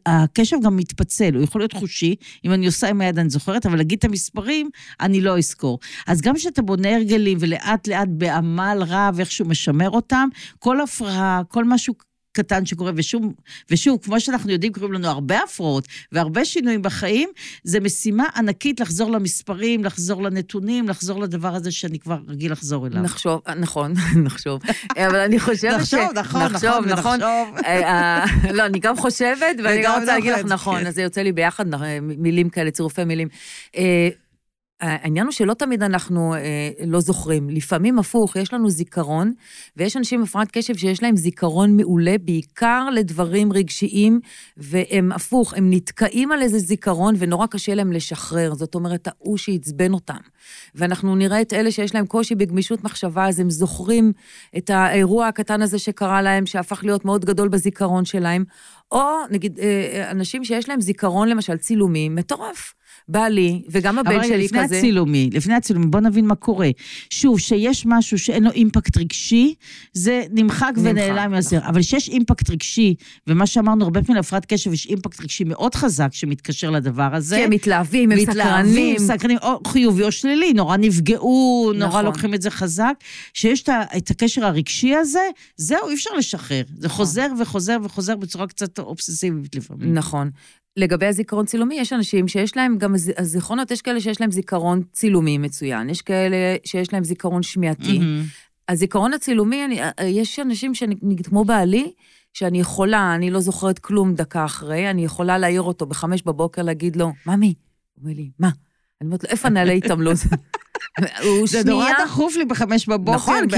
הקשב 0.06 0.56
גם 0.64 0.76
מתפצל, 0.76 1.34
הוא 1.34 1.42
יכול 1.42 1.60
להיות 1.60 1.72
חושי, 1.72 2.14
אם 2.44 2.52
אני 2.52 2.66
עושה 2.66 2.88
עם 2.88 3.00
היד 3.00 3.18
אני 3.18 3.30
זוכרת, 3.30 3.66
אבל 3.66 3.76
להגיד 3.76 3.98
את 3.98 4.04
המספרים, 4.04 4.70
אני 5.00 5.20
לא 5.20 5.38
אזכור. 5.38 5.78
אז 6.06 6.20
גם 6.20 6.34
כשאתה 6.34 6.62
בונה 6.62 6.96
הרגלים 6.96 7.38
ולאט 7.40 7.88
לאט 7.88 8.08
בעמל 8.10 8.78
רב 8.86 9.16
איכשהו 9.18 9.46
משמר 9.46 9.90
אותם, 9.90 10.28
כל 10.58 10.80
הפרעה, 10.80 11.42
כל 11.48 11.64
משהו 11.64 11.94
קטן 12.34 12.66
שקורה, 12.66 12.92
ושוב, 12.96 13.22
ושוב, 13.70 13.98
כמו 14.02 14.20
שאנחנו 14.20 14.52
יודעים, 14.52 14.72
קורים 14.72 14.92
לנו 14.92 15.08
הרבה 15.08 15.38
הפרעות 15.42 15.88
והרבה 16.12 16.44
שינויים 16.44 16.82
בחיים, 16.82 17.28
זה 17.64 17.80
משימה 17.80 18.24
ענקית 18.36 18.80
לחזור 18.80 19.10
למספרים, 19.10 19.84
לחזור 19.84 20.22
לנתונים, 20.22 20.88
לחזור 20.88 21.20
לדבר 21.20 21.54
הזה 21.54 21.70
שאני 21.70 21.98
כבר 21.98 22.18
רגיל 22.28 22.52
לחזור 22.52 22.86
אליו. 22.86 23.02
נחשוב, 23.02 23.40
נכון, 23.56 23.94
נחשוב. 24.26 24.60
אבל 24.96 25.16
אני 25.16 25.40
חושבת 25.40 25.86
ש... 25.86 25.94
נחשוב, 25.94 26.10
נכון, 26.14 26.42
נחשוב, 26.42 26.70
נכון, 26.70 26.88
נכון. 26.88 27.20
ונחשוב. 27.22 27.64
אה, 27.64 27.82
אה, 27.82 28.52
לא, 28.52 28.66
אני 28.66 28.78
גם 28.78 28.96
חושבת, 28.96 29.56
ואני 29.64 29.82
גם 29.82 30.00
רוצה 30.00 30.14
להגיד 30.14 30.32
לך 30.32 30.44
נכון. 30.44 30.86
אז 30.86 30.94
זה 30.94 31.02
יוצא 31.02 31.20
לי 31.20 31.32
ביחד, 31.32 31.74
אה, 31.74 31.98
מילים 32.00 32.48
כאלה, 32.48 32.70
צירופי 32.70 33.04
מילים. 33.04 33.28
העניין 34.84 35.26
הוא 35.26 35.32
שלא 35.32 35.54
תמיד 35.54 35.82
אנחנו 35.82 36.34
אה, 36.34 36.40
לא 36.86 37.00
זוכרים. 37.00 37.50
לפעמים 37.50 37.98
הפוך, 37.98 38.36
יש 38.36 38.52
לנו 38.52 38.70
זיכרון, 38.70 39.32
ויש 39.76 39.96
אנשים 39.96 40.20
עם 40.20 40.24
הפרעת 40.24 40.50
קשב 40.50 40.76
שיש 40.76 41.02
להם 41.02 41.16
זיכרון 41.16 41.76
מעולה, 41.76 42.14
בעיקר 42.20 42.88
לדברים 42.92 43.52
רגשיים, 43.52 44.20
והם 44.56 45.12
הפוך, 45.12 45.54
הם 45.54 45.70
נתקעים 45.70 46.32
על 46.32 46.42
איזה 46.42 46.58
זיכרון, 46.58 47.14
ונורא 47.18 47.46
קשה 47.46 47.74
להם 47.74 47.92
לשחרר. 47.92 48.54
זאת 48.54 48.74
אומרת, 48.74 49.08
ההוא 49.08 49.36
שעצבן 49.36 49.92
אותם. 49.92 50.16
ואנחנו 50.74 51.16
נראה 51.16 51.40
את 51.40 51.52
אלה 51.52 51.70
שיש 51.70 51.94
להם 51.94 52.06
קושי 52.06 52.34
בגמישות 52.34 52.84
מחשבה, 52.84 53.28
אז 53.28 53.40
הם 53.40 53.50
זוכרים 53.50 54.12
את 54.56 54.70
האירוע 54.70 55.28
הקטן 55.28 55.62
הזה 55.62 55.78
שקרה 55.78 56.22
להם, 56.22 56.46
שהפך 56.46 56.84
להיות 56.84 57.04
מאוד 57.04 57.24
גדול 57.24 57.48
בזיכרון 57.48 58.04
שלהם. 58.04 58.44
או 58.92 59.10
נגיד, 59.30 59.58
אה, 59.58 60.10
אנשים 60.10 60.44
שיש 60.44 60.68
להם 60.68 60.80
זיכרון, 60.80 61.28
למשל, 61.28 61.56
צילומי, 61.56 62.08
מטורף. 62.08 62.74
בא 63.08 63.28
לי, 63.28 63.62
וגם 63.68 63.98
הבן 63.98 64.14
אבל 64.14 64.24
שלי 64.24 64.44
לפני 64.44 64.64
כזה. 64.64 64.78
הצילומי, 64.78 65.30
לפני 65.32 65.54
הצילומי, 65.54 65.86
בוא 65.86 66.00
נבין 66.00 66.26
מה 66.26 66.34
קורה. 66.34 66.70
שוב, 67.10 67.38
שיש 67.40 67.86
משהו 67.86 68.18
שאין 68.18 68.44
לו 68.44 68.50
אימפקט 68.50 68.96
רגשי, 68.96 69.54
זה 69.92 70.22
נמחק 70.30 70.72
נמחק, 70.76 70.90
ונעלם 70.90 71.30
מהזר. 71.30 71.58
אבל 71.66 71.82
שיש 71.82 72.08
אימפקט 72.08 72.50
רגשי, 72.50 72.94
ומה 73.26 73.46
שאמרנו, 73.46 73.84
הרבה 73.84 74.02
פעמים 74.02 74.16
להפרעת 74.16 74.46
קשב 74.46 74.72
יש 74.72 74.86
אימפקט 74.86 75.20
רגשי 75.20 75.44
מאוד 75.44 75.74
חזק 75.74 76.08
שמתקשר 76.12 76.70
לדבר 76.70 77.14
הזה. 77.14 77.36
כי 77.36 77.44
הם 77.44 77.50
מתלהבים, 77.50 78.12
הם 78.12 78.18
סקרנים. 78.20 78.98
סקרנים, 78.98 79.38
או 79.42 79.60
חיובי 79.66 80.02
או 80.02 80.12
שלילי, 80.12 80.52
נורא 80.52 80.76
נפגעו, 80.76 81.72
נורא 81.74 81.88
נכון. 81.88 82.04
לוקחים 82.04 82.34
את 82.34 82.42
זה 82.42 82.50
חזק. 82.50 82.94
שיש 83.34 83.64
את 83.96 84.10
הקשר 84.10 84.44
הרגשי 84.44 84.94
הזה, 84.94 85.28
זהו, 85.56 85.88
אי 85.88 85.94
אפשר 85.94 86.10
לשחרר. 86.18 86.62
זה 86.78 86.86
נכון. 86.86 86.96
חוזר 86.96 87.28
וחוזר 87.40 87.76
וחוזר 87.84 88.16
בצורה 88.16 88.46
קצת 88.46 88.78
אובססיבית 88.78 89.56
לפעמים. 89.56 89.94
נכון. 89.94 90.30
לגבי 90.76 91.06
הזיכרון 91.06 91.46
צילומי, 91.46 91.74
יש 91.74 91.92
אנשים 91.92 92.28
שיש 92.28 92.56
להם 92.56 92.78
גם 92.78 92.94
הז- 92.94 93.12
הזיכרונות, 93.18 93.70
יש 93.70 93.82
כאלה 93.82 94.00
שיש 94.00 94.20
להם 94.20 94.30
זיכרון 94.30 94.82
צילומי 94.92 95.38
מצוין, 95.38 95.90
יש 95.90 96.02
כאלה 96.02 96.36
שיש 96.64 96.92
להם 96.92 97.04
זיכרון 97.04 97.42
שמיעתי. 97.42 97.98
מהמם. 97.98 98.22
הזיכרון 98.68 99.12
הצילומי, 99.12 99.64
אני, 99.64 99.80
יש 100.04 100.38
אנשים, 100.40 100.74
שאני, 100.74 100.96
כמו 101.24 101.44
בעלי, 101.44 101.92
שאני 102.32 102.60
יכולה, 102.60 103.14
אני 103.14 103.30
לא 103.30 103.40
זוכרת 103.40 103.78
כלום 103.78 104.14
דקה 104.14 104.44
אחרי, 104.44 104.90
אני 104.90 105.04
יכולה 105.04 105.38
להעיר 105.38 105.62
אותו 105.62 105.86
בחמש 105.86 106.22
בבוקר, 106.22 106.62
להגיד 106.62 106.96
לו, 106.96 107.12
ממי, 107.26 107.54
הוא 107.94 108.02
אומר 108.04 108.14
לי, 108.16 108.30
מה? 108.38 108.48
אני 109.00 109.06
אומרת 109.06 109.24
לו, 109.24 109.30
איפה 109.30 109.48
נעלי 109.48 109.76
התעמלות? 109.76 110.16
הוא 111.22 111.46
זה 111.52 111.62
נורא 111.64 111.84
שנייה... 111.88 112.04
דחוף 112.04 112.36
לי 112.36 112.44
בחמש 112.44 112.88
בבוקר, 112.88 113.16
נכון, 113.16 113.48
כי 113.50 113.56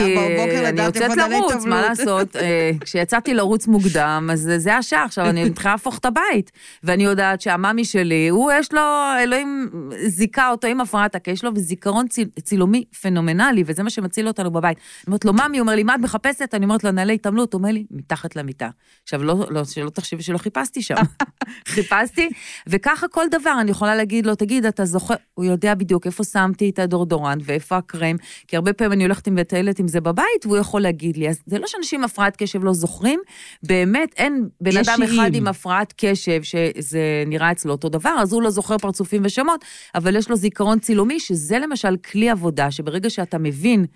אני 0.69 0.83
יוצאת 0.83 1.17
לרוץ. 1.17 1.65
מה 1.65 1.83
לעשות? 1.83 2.37
אה, 2.37 2.71
כשיצאתי 2.85 3.35
לרוץ 3.35 3.67
מוקדם, 3.67 4.29
אז 4.33 4.51
זה- 4.57 4.77
השעה, 4.77 5.05
עכשיו 5.05 5.27
אני 5.29 5.45
מתחילה 5.45 5.71
להפוך 5.73 5.99
את 5.99 6.05
הבית. 6.05 6.51
ואני 6.83 7.05
יודעת 7.05 7.41
שהמאמי 7.41 7.85
שלי, 7.85 8.29
הוא 8.29 8.53
יש 8.53 8.73
לו, 8.73 8.81
אלוהים 9.23 9.71
זיכה 10.07 10.51
אותו 10.51 10.67
עם 10.67 10.81
הפרעת 10.81 11.15
הקש, 11.15 11.33
יש 11.33 11.45
לו 11.45 11.51
זיכרון 11.57 12.09
ציל, 12.09 12.29
צילומי 12.43 12.85
פנומנלי, 13.01 13.63
וזה 13.67 13.83
מה 13.83 13.91
שמציל 13.91 14.29
אותנו 14.29 14.51
בבית. 14.51 14.77
אני 14.79 15.07
אומרת 15.07 15.25
לו, 15.25 15.33
מאמי, 15.33 15.59
הוא 15.59 15.65
אומר 15.65 15.75
לי, 15.75 15.83
מה 15.83 15.95
את 15.95 16.01
מחפשת? 16.01 16.55
אני 16.55 16.65
אומרת 16.65 16.85
לו, 16.85 16.91
נעלי 16.91 17.15
התעמלות, 17.15 17.53
הוא 17.53 17.59
אומר 17.59 17.71
לי, 17.73 17.85
מתחת 17.91 18.37
למיטה. 18.37 18.69
עכשיו, 19.03 19.23
לא, 19.23 19.47
לא, 19.51 19.65
שלא 19.65 19.91
תחשבי 19.91 20.23
שלא 20.23 20.39
חיפשתי 20.39 20.83
שם. 20.83 20.95
חיפשתי, 21.67 22.29
וככה 22.67 23.09
כל 23.09 23.25
דבר, 23.31 23.57
אני 23.61 23.71
יכולה 23.71 23.95
להגיד 23.97 24.27
לו, 24.27 24.35
תגיד, 24.35 24.67
אתה 24.67 24.85
זוכר, 24.85 25.15
הוא 25.35 25.45
יודע 25.45 25.75
בדיוק 25.75 26.07
איפה 26.07 26.25
שמתי 26.25 26.71
את 26.71 26.79
הדורדורנט 27.07 27.43
ואיפה 27.45 27.77
הקרם, 27.77 28.17
כי 28.49 28.57
הרבה 28.57 28.73
פעמים 28.73 28.93
אני 28.93 29.05
הולכת 29.05 29.27
עם 29.27 29.35
מטיילת 29.35 29.79
עם 29.79 29.89
זה 29.89 30.01
בבית, 30.01 30.47
והוא 30.47 30.57
יכול 30.57 30.81
להגיד 30.81 31.17
לי. 31.17 31.29
אז 31.29 31.43
זה 31.47 31.59
לא 31.59 31.67
שאנשים 31.67 32.01
עם 32.01 32.05
הפרעת 32.05 32.37
קשב 32.37 32.65
לא 32.65 32.73
זוכרים, 32.73 33.21
באמת 33.63 34.15
אין 34.17 34.49
בן 34.61 34.77
אדם 34.77 35.03
אחד. 35.03 35.31
עם 35.35 35.49
הפרעת 35.49 35.95
קשב 35.97 36.43
שזה 36.43 37.25
נראה 37.27 37.53
אצלו 37.53 37.73
אותו 37.73 37.89
דבר, 37.89 38.17
אז 38.21 38.33
הוא 38.33 38.43
לא 38.43 38.51
זוכר 38.51 38.79
פרצופים 38.79 39.23
ושמות, 39.25 39.65
אבל 39.95 40.17
יש 40.17 40.31
לו 40.31 40.37
זיכרון 40.37 40.79
צילומי, 40.79 41.21
שזה 41.21 41.59
למשל 41.59 41.97
כלי 41.97 42.31
עבודה, 42.31 42.71
שברגע 42.71 43.11
שאתה 43.11 43.39
מבין 43.39 43.87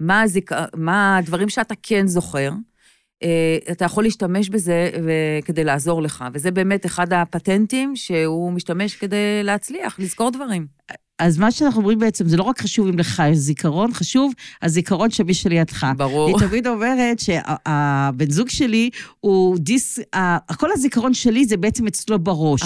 מה, 0.00 0.22
הזיכ... 0.22 0.52
מה 0.76 1.16
הדברים 1.18 1.48
שאתה 1.48 1.74
כן 1.82 2.06
זוכר, 2.06 2.50
אה, 3.22 3.58
אתה 3.72 3.84
יכול 3.84 4.04
להשתמש 4.04 4.48
בזה 4.48 4.90
ו- 5.04 5.44
כדי 5.44 5.64
לעזור 5.64 6.02
לך, 6.02 6.24
וזה 6.32 6.50
באמת 6.50 6.86
אחד 6.86 7.12
הפטנטים 7.12 7.96
שהוא 7.96 8.52
משתמש 8.52 8.96
כדי 8.96 9.42
להצליח, 9.42 9.96
לזכור 9.98 10.30
דברים. 10.30 10.66
אז 11.18 11.38
מה 11.38 11.50
שאנחנו 11.50 11.80
אומרים 11.80 11.98
בעצם, 11.98 12.28
זה 12.28 12.36
לא 12.36 12.42
רק 12.42 12.60
חשוב 12.62 12.86
אם 12.88 12.98
לך 12.98 13.22
יש 13.30 13.36
זיכרון, 13.38 13.92
חשוב 13.94 14.32
הזיכרון 14.62 15.10
של 15.10 15.22
מי 15.24 15.34
שלידך. 15.34 15.86
ברור. 15.96 16.28
היא 16.40 16.48
תמיד 16.48 16.66
אומרת 16.66 17.18
שהבן 17.18 18.30
זוג 18.30 18.48
שלי 18.48 18.90
הוא 19.20 19.58
דיס... 19.58 19.98
ה- 20.16 20.54
כל 20.54 20.72
הזיכרון 20.72 21.14
שלי 21.14 21.44
זה 21.44 21.56
בעצם 21.56 21.86
אצלו 21.86 22.18
בראש. 22.18 22.62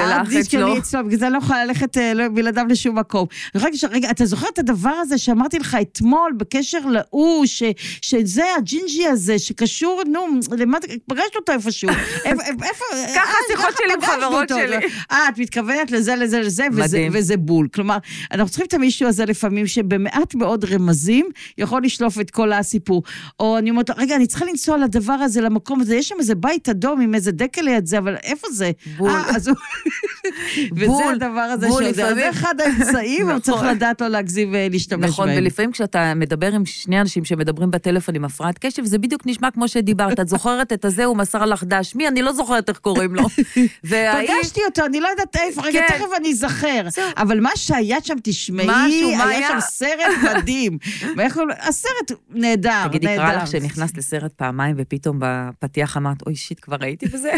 ה 0.00 0.06
hard 0.06 0.28
disk 0.28 0.46
שלך 0.46 0.58
אצלו. 0.58 0.68
שלי 0.70 0.78
אצלו, 0.78 1.04
בגלל 1.06 1.18
זה 1.18 1.26
אני 1.26 1.32
לא 1.34 1.38
יכולה 1.38 1.64
ללכת 1.64 1.98
אה, 1.98 2.14
לא- 2.14 2.28
בלעדיו 2.28 2.64
לשום 2.68 2.98
מקום. 2.98 3.26
רגע, 3.54 4.10
אתה 4.10 4.26
זוכר 4.26 4.46
את 4.54 4.58
הדבר 4.58 4.90
הזה 4.90 5.18
שאמרתי 5.18 5.58
לך 5.58 5.76
אתמול 5.82 6.32
בקשר 6.36 6.78
להוא, 6.86 7.46
ש- 7.46 7.62
שזה 8.02 8.44
הג'ינג'י 8.58 9.06
הזה, 9.06 9.38
שקשור, 9.38 10.02
נו, 10.12 10.20
למה, 10.58 10.78
פגשת 11.06 11.36
אותו 11.36 11.52
איפשהו. 11.52 11.88
איפה, 12.24 12.44
ככה 13.14 13.20
אה, 13.20 13.34
השיחות 13.46 13.74
שלי 13.78 13.92
עם 13.94 14.00
פגשנו 14.00 14.14
חברות. 14.26 14.48
שלי. 14.48 14.76
אה, 15.10 15.28
את 15.28 15.38
מתכוונת 15.38 15.90
לזה, 15.90 16.14
לזה, 16.16 16.40
לזה. 16.40 16.66
וזה 17.12 17.36
בול. 17.36 17.68
כלומר, 17.76 17.98
אנחנו 18.32 18.48
צריכים 18.48 18.66
את 18.66 18.74
המישהו 18.74 19.08
הזה 19.08 19.24
לפעמים, 19.24 19.66
שבמעט 19.66 20.34
מאוד 20.34 20.64
רמזים 20.64 21.26
יכול 21.58 21.82
לשלוף 21.84 22.20
את 22.20 22.30
כל 22.30 22.52
הסיפור. 22.52 23.02
או 23.40 23.58
אני 23.58 23.70
אומרת, 23.70 23.90
רגע, 23.96 24.16
אני 24.16 24.26
צריכה 24.26 24.44
לנסוע 24.44 24.78
לדבר 24.78 25.12
הזה, 25.12 25.40
למקום 25.40 25.80
הזה, 25.80 25.96
יש 25.96 26.08
שם 26.08 26.14
איזה 26.18 26.34
בית 26.34 26.68
אדום 26.68 27.00
עם 27.00 27.14
איזה 27.14 27.32
דקל 27.32 27.62
ליד 27.62 27.86
זה, 27.86 27.98
אבל 27.98 28.16
איפה 28.22 28.48
זה? 28.52 28.70
בול. 28.96 29.10
אה, 29.10 29.36
אז 29.36 29.48
הוא... 29.48 29.56
וזה 30.76 30.86
בול, 30.86 31.14
הדבר 31.14 31.40
הזה 31.40 31.68
בול. 31.68 31.84
אז 31.84 31.98
לפעמים. 31.98 32.14
זה 32.14 32.30
אחד 32.30 32.54
האמצעים, 32.60 33.28
אבל 33.30 33.40
צריך 33.40 33.62
נכון. 33.62 33.76
לדעת 33.76 34.00
לא 34.00 34.08
להגזים 34.08 34.48
ולהשתמש 34.52 35.10
נכון, 35.10 35.28
בהם. 35.28 35.38
ולפעמים 35.38 35.72
כשאתה 35.72 36.12
מדבר 36.14 36.52
עם 36.52 36.66
שני 36.66 37.00
אנשים 37.00 37.24
שמדברים 37.24 37.70
בטלפון 37.70 38.14
עם 38.14 38.24
הפרעת 38.24 38.58
קשב, 38.58 38.84
זה 38.84 38.98
בדיוק 38.98 39.22
נשמע 39.26 39.50
כמו 39.50 39.68
שדיברת. 39.68 40.20
את 40.20 40.28
זוכרת 40.28 40.72
את 40.72 40.84
הזה, 40.84 41.04
הוא 41.04 41.16
מסר 41.16 41.44
לך 41.44 41.64
דש. 41.64 41.94
מי? 41.94 42.08
אני 42.08 42.22
לא 42.22 42.32
זוכרת 42.32 42.68
איך 42.68 42.78
קוראים 42.78 43.14
לו. 43.14 43.22
פגשתי 43.82 44.60
אותו, 44.64 44.86
אני 44.86 45.00
לא 45.00 45.08
יודעת 45.08 45.36
איפה, 45.36 45.62
רגע, 45.62 45.80
כן. 45.88 45.94
תכף 45.94 46.06
אני 46.16 46.30
אזכר. 46.30 46.86
אבל 47.16 47.40
מה 47.40 47.50
שהיה 47.56 47.98
שם, 48.04 48.14
תשמעי, 48.22 49.16
היה? 49.16 49.48
שם 49.48 49.60
סרט 49.60 50.16
מדהים. 50.36 50.78
הסרט 51.60 52.18
נהדר, 52.30 52.88
תגידי, 52.88 53.06
נהדר. 53.06 53.22
קרה 53.22 53.36
לך 53.36 53.46
שנכנסת 53.46 53.98
לסרט 53.98 54.32
פעמיים 54.32 54.76
ופתאום 54.78 55.18
בפתיח 55.20 55.96
אמרת, 55.96 56.22
אוי 56.26 56.36
שיט, 56.36 56.58
כבר 56.62 56.76
ראיתי 56.80 57.06
בזה? 57.06 57.32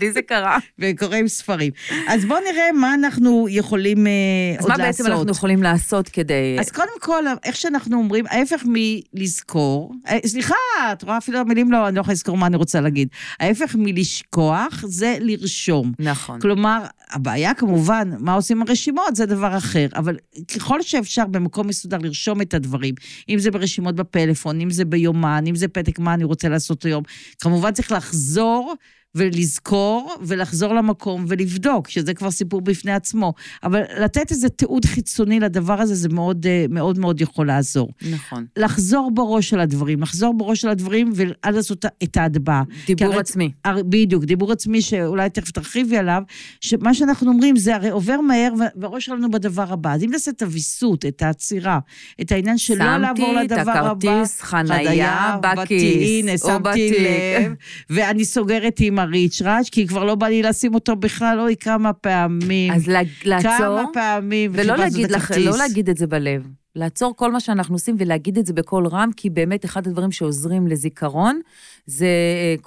לי 0.00 0.12
זה 0.12 0.22
קרה. 0.22 0.58
וקוראים 0.78 1.28
ספרים. 1.28 1.72
אז 2.08 2.24
בואו 2.24 2.40
נראה 2.52 2.72
מה 2.72 2.94
אנחנו 2.94 3.46
יכולים 3.50 4.06
אה, 4.06 4.12
אז 4.58 4.64
עוד 4.64 4.70
מה 4.70 4.76
לעשות. 4.78 4.86
בעצם 4.86 5.12
אנחנו 5.12 5.30
יכולים 5.30 5.62
לעשות 5.62 6.08
כדי... 6.08 6.56
אז 6.60 6.70
קודם 6.70 7.00
כל, 7.00 7.24
איך 7.44 7.56
שאנחנו 7.56 7.96
אומרים, 7.96 8.24
ההפך 8.28 8.64
מלזכור, 8.66 9.94
אה, 10.08 10.18
סליחה, 10.26 10.54
את 10.92 11.02
רואה 11.02 11.18
אפילו 11.18 11.38
המילים 11.38 11.72
לא, 11.72 11.88
אני 11.88 11.96
לא 11.96 12.00
יכולה 12.00 12.12
לזכור 12.12 12.36
מה 12.36 12.46
אני 12.46 12.56
רוצה 12.56 12.80
להגיד. 12.80 13.08
ההפך 13.40 13.76
מלשכוח 13.78 14.84
זה 14.86 15.16
לרשום. 15.20 15.92
נכון. 15.98 16.40
כלומר, 16.40 16.84
הבעיה 17.10 17.54
כמובן, 17.54 18.10
מה 18.18 18.34
עושים 18.34 18.60
עם 18.60 18.68
הרשימות, 18.68 19.16
זה 19.16 19.26
דבר 19.26 19.56
אחר, 19.56 19.86
אבל 19.96 20.16
ככל 20.54 20.82
שאפשר 20.82 21.26
במקום 21.26 21.66
מסודר 21.66 21.98
לרשום 21.98 22.40
את 22.40 22.54
הדברים, 22.54 22.94
אם 23.28 23.38
זה 23.38 23.50
ברשימות 23.50 23.94
בפלאפון, 23.94 24.60
אם 24.60 24.70
זה 24.70 24.84
ביומן, 24.84 25.44
אם 25.46 25.54
זה 25.54 25.68
פתק 25.68 25.98
מה 25.98 26.14
אני 26.14 26.24
רוצה 26.24 26.48
לעשות 26.48 26.84
היום, 26.84 27.02
כמובן 27.40 27.72
צריך 27.72 27.92
לחזור 27.92 28.74
ולזכור 29.14 30.14
ולחזור 30.22 30.74
למקום 30.74 31.24
ולבדוק, 31.28 31.88
שזה 31.88 32.14
כבר 32.14 32.30
סיפור 32.30 32.60
בפני 32.60 32.92
עצמו. 32.92 33.32
אבל 33.62 33.82
לתת 34.00 34.30
איזה 34.30 34.48
תיעוד 34.48 34.84
חיצוני 34.84 35.40
לדבר 35.40 35.80
הזה, 35.80 35.94
זה 35.94 36.08
מאוד 36.08 36.46
אה, 36.46 36.64
מאוד 36.68 36.98
מאוד 36.98 37.20
יכול 37.20 37.46
לעזור. 37.46 37.88
נכון. 38.12 38.46
לחזור 38.56 39.10
בראש 39.14 39.54
על 39.54 39.60
הדברים, 39.60 40.00
לחזור 40.02 40.34
בראש 40.34 40.64
על 40.64 40.70
הדברים 40.70 41.12
ואז 41.14 41.54
לעשות 41.56 41.84
את 42.02 42.16
ההטבעה. 42.16 42.62
דיבור 42.86 43.06
הרי- 43.06 43.18
עצמי. 43.20 43.50
הר- 43.64 43.82
בדיוק, 43.88 44.24
דיבור 44.24 44.52
עצמי 44.52 44.82
שאולי 44.82 45.30
תכף 45.30 45.50
תרחיבי 45.50 45.96
עליו, 45.96 46.22
שמה 46.60 46.94
שאנחנו 46.94 47.30
אומרים 47.32 47.56
זה 47.56 47.74
הרי 47.74 47.88
עובר 47.90 48.20
מהר 48.20 48.52
והראש 48.76 49.04
שלנו 49.06 49.30
בדבר 49.30 49.72
הבא. 49.72 49.92
אז 49.94 50.04
אם 50.04 50.10
נעשה 50.10 50.30
את 50.30 50.42
הוויסות, 50.42 51.04
את 51.06 51.22
העצירה, 51.22 51.78
את 52.20 52.32
העניין 52.32 52.58
שלא 52.58 52.96
לעבור 52.96 53.26
שמתי 53.34 53.46
את 53.46 53.58
לדבר 53.58 53.70
הבא. 53.72 53.90
הכרטיס 53.90 54.40
חנייה 54.40 55.36
בכיס, 55.42 55.82
הנה, 56.02 56.38
שמתי. 56.38 56.90
לב, 56.98 57.52
ואני 57.90 58.24
סוגרת 58.24 58.76
עם 58.80 58.98
הריצ'ראץ', 59.04 59.68
כי 59.68 59.86
כבר 59.86 60.04
לא 60.04 60.14
בא 60.14 60.26
לי 60.26 60.42
לשים 60.42 60.74
אותו 60.74 60.96
בכלל, 60.96 61.40
אוי, 61.40 61.56
כמה 61.60 61.92
פעמים. 61.92 62.72
אז 62.72 62.88
לעצור, 63.24 63.50
כמה 63.50 63.84
פעמים. 63.92 64.50
ולא 64.54 64.76
להגיד, 64.76 65.10
לך. 65.10 65.32
לא 65.38 65.58
להגיד 65.58 65.88
את 65.90 65.96
זה 65.96 66.06
בלב. 66.06 66.46
לעצור 66.76 67.16
כל 67.16 67.32
מה 67.32 67.40
שאנחנו 67.40 67.74
עושים 67.74 67.96
ולהגיד 67.98 68.38
את 68.38 68.46
זה 68.46 68.52
בקול 68.52 68.86
רם, 68.86 69.10
כי 69.16 69.30
באמת 69.30 69.64
אחד 69.64 69.86
הדברים 69.86 70.12
שעוזרים 70.12 70.66
לזיכרון, 70.66 71.40
זה 71.86 72.06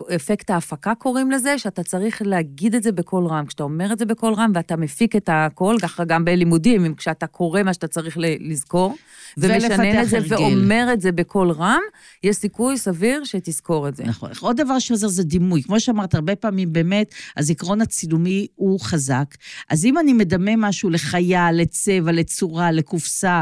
אה, 0.10 0.16
אפקט 0.16 0.50
ההפקה 0.50 0.96
קוראים 0.96 1.32
לזה, 1.32 1.58
שאתה 1.58 1.84
צריך 1.84 2.22
להגיד 2.26 2.76
את 2.76 2.84
זה 2.84 2.92
בקול 2.92 3.26
רם. 3.26 3.46
כשאתה 3.46 3.64
אומר 3.64 3.94
את 3.94 4.00
זה 4.00 4.06
בקול 4.06 4.34
רם 4.34 4.52
ואתה 4.56 4.76
מפיק 4.76 5.16
את 5.16 5.30
הקול, 5.34 5.80
ככה 5.80 6.06
גם 6.06 6.26
בלימודים, 6.26 6.96
כשאתה 6.96 7.28
קורא 7.28 7.64
מה 7.64 7.74
שאתה 7.74 7.88
צריך 7.88 8.18
לזכור, 8.20 8.96
ומשנן 9.38 10.02
את 10.02 10.10
זה 10.10 10.18
הרגל. 10.18 10.36
ואומר 10.36 10.90
את 10.94 11.02
זה 11.02 11.12
בקול 11.12 11.52
רם, 11.52 11.82
יש 12.24 12.36
סיכוי 12.36 12.78
סביר 12.78 13.24
שתזכור 13.24 13.88
את 13.88 13.96
זה. 13.96 14.04
נכון. 14.04 14.30
עוד 14.40 14.62
דבר 14.62 14.80
שעוזר 14.80 15.08
זה 15.08 15.24
דימוי. 15.24 15.64
כמו 15.64 15.80
שאמרת, 15.80 16.16
הרבה 16.16 16.36
פעמים 16.36 16.74
באמת 16.74 17.14
הזיכרון 17.38 17.82
הצילומי 17.82 18.48
הוא 18.56 18.80
חזק. 18.80 19.36
אז 19.70 19.86
אם 19.86 19.98
אני 19.98 20.14
מדמה 20.14 20.52
משהו 20.58 20.90
לחיה, 20.90 21.52
לצבע, 21.52 22.12
לצורה, 22.12 22.72
לקופסה, 22.72 23.42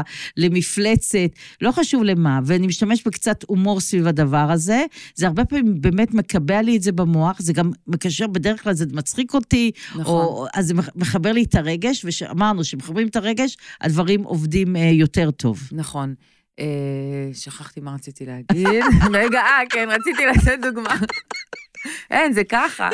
למפלצת, 0.56 1.30
לא 1.60 1.72
חשוב 1.72 2.02
למה, 2.04 2.40
ואני 2.44 2.66
משתמש 2.66 3.02
בקצת 3.06 3.44
הומור 3.46 3.80
סביב 3.80 4.06
הדבר 4.06 4.50
הזה, 4.50 4.84
זה 5.14 5.26
הרבה 5.26 5.44
פעמים 5.44 5.80
באמת 5.80 6.14
מקבע 6.14 6.62
לי 6.62 6.76
את 6.76 6.82
זה 6.82 6.92
במוח, 6.92 7.40
זה 7.40 7.52
גם 7.52 7.70
מקשר, 7.86 8.26
בדרך 8.26 8.62
כלל 8.62 8.74
זה 8.74 8.84
מצחיק 8.92 9.34
אותי, 9.34 9.70
נכון. 9.96 10.24
או, 10.24 10.46
אז 10.54 10.66
זה 10.66 10.74
מחבר 10.96 11.32
לי 11.32 11.42
את 11.42 11.54
הרגש, 11.54 12.04
ושאמרנו 12.04 12.64
שמחברים 12.64 13.08
את 13.08 13.16
הרגש, 13.16 13.56
הדברים 13.80 14.22
עובדים 14.22 14.76
אה, 14.76 14.82
יותר 14.82 15.30
טוב. 15.30 15.68
נכון. 15.72 16.14
אה, 16.60 17.30
שכחתי 17.34 17.80
מה 17.80 17.94
רציתי 17.94 18.26
להגיד. 18.26 18.84
רגע, 19.20 19.40
אה, 19.40 19.60
כן, 19.70 19.88
רציתי 19.90 20.22
לתת 20.26 20.58
דוגמה. 20.62 20.96
אין, 22.10 22.32
זה 22.32 22.44
ככה. 22.44 22.88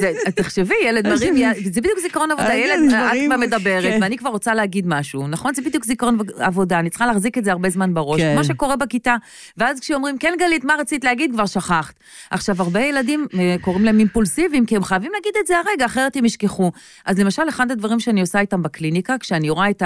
זה, 0.00 0.12
תחשבי, 0.34 0.74
ילד 0.84 1.08
מרים 1.08 1.36
יד, 1.36 1.74
זה 1.74 1.80
בדיוק 1.80 1.98
זיכרון 1.98 2.30
עבודה. 2.30 2.54
ילד, 2.54 2.90
כן, 2.90 3.06
את 3.06 3.26
כבר 3.26 3.36
מדברת, 3.36 3.82
כן. 3.82 3.98
ואני 4.02 4.18
כבר 4.18 4.30
רוצה 4.30 4.54
להגיד 4.54 4.84
משהו, 4.86 5.28
נכון? 5.28 5.54
זה 5.54 5.62
בדיוק 5.62 5.84
זיכרון 5.84 6.18
עבודה, 6.38 6.78
אני 6.78 6.90
צריכה 6.90 7.06
להחזיק 7.06 7.38
את 7.38 7.44
זה 7.44 7.52
הרבה 7.52 7.70
זמן 7.70 7.94
בראש, 7.94 8.20
כן. 8.20 8.34
כמו 8.34 8.44
שקורה 8.44 8.76
בכיתה. 8.76 9.16
ואז 9.56 9.80
כשאומרים, 9.80 10.18
כן, 10.18 10.34
גלית, 10.38 10.64
מה 10.64 10.74
רצית 10.74 11.04
להגיד? 11.04 11.32
כבר 11.32 11.46
שכחת. 11.46 11.94
עכשיו, 12.30 12.62
הרבה 12.62 12.80
ילדים 12.80 13.26
אה, 13.38 13.56
קוראים 13.60 13.84
להם 13.84 13.98
אימפולסיביים, 13.98 14.66
כי 14.66 14.76
הם 14.76 14.84
חייבים 14.84 15.12
להגיד 15.14 15.32
את 15.40 15.46
זה 15.46 15.54
הרגע, 15.58 15.86
אחרת 15.86 16.16
הם 16.16 16.24
ישכחו. 16.24 16.72
אז 17.04 17.18
למשל, 17.18 17.48
אחד 17.48 17.70
הדברים 17.70 18.00
שאני 18.00 18.20
עושה 18.20 18.40
איתם 18.40 18.62
בקליניקה, 18.62 19.18
כשאני 19.18 19.50
רואה 19.50 19.70
את 19.70 19.82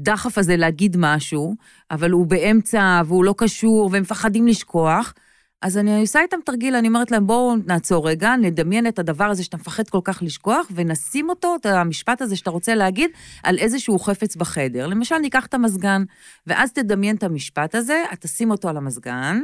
הדחף 0.00 0.38
הזה 0.38 0.56
להגיד 0.56 0.96
משהו, 0.98 1.54
אבל 1.90 2.10
הוא 2.10 2.26
באמצע 2.26 3.02
והוא 3.06 3.24
לא 3.24 3.34
קשור, 3.38 3.88
והם 3.92 4.02
מפחדים 4.02 4.46
לשכוח, 4.46 5.14
אז 5.62 5.78
אני 5.78 6.00
עושה 6.00 6.20
איתם 6.20 6.36
תרגיל, 6.44 6.74
אני 6.74 6.88
אומרת 6.88 7.10
להם, 7.10 7.26
בואו 7.26 7.56
נעצור 7.66 8.08
רגע, 8.08 8.36
נדמיין 8.36 8.86
את 8.86 8.98
הדבר 8.98 9.24
הזה 9.24 9.44
שאתה 9.44 9.56
מפחד 9.56 9.88
כל 9.88 10.00
כך 10.04 10.22
לשכוח, 10.22 10.66
ונשים 10.74 11.28
אותו, 11.28 11.56
את 11.60 11.66
המשפט 11.66 12.22
הזה 12.22 12.36
שאתה 12.36 12.50
רוצה 12.50 12.74
להגיד, 12.74 13.10
על 13.42 13.58
איזשהו 13.58 13.98
חפץ 13.98 14.36
בחדר. 14.36 14.86
למשל, 14.86 15.18
ניקח 15.18 15.46
את 15.46 15.54
המזגן, 15.54 16.02
ואז 16.46 16.72
תדמיין 16.72 17.16
את 17.16 17.22
המשפט 17.22 17.74
הזה, 17.74 18.04
את 18.12 18.20
תשים 18.20 18.50
אותו 18.50 18.68
על 18.68 18.76
המזגן, 18.76 19.40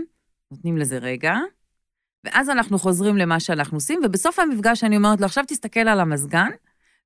נותנים 0.50 0.78
לזה 0.78 0.98
רגע, 0.98 1.34
ואז 2.24 2.50
אנחנו 2.50 2.78
חוזרים 2.78 3.16
למה 3.16 3.40
שאנחנו 3.40 3.76
עושים, 3.76 4.00
ובסוף 4.04 4.38
המפגש 4.38 4.84
אני 4.84 4.96
אומרת 4.96 5.20
לו, 5.20 5.26
עכשיו 5.26 5.44
תסתכל 5.48 5.80
על 5.80 6.00
המזגן, 6.00 6.48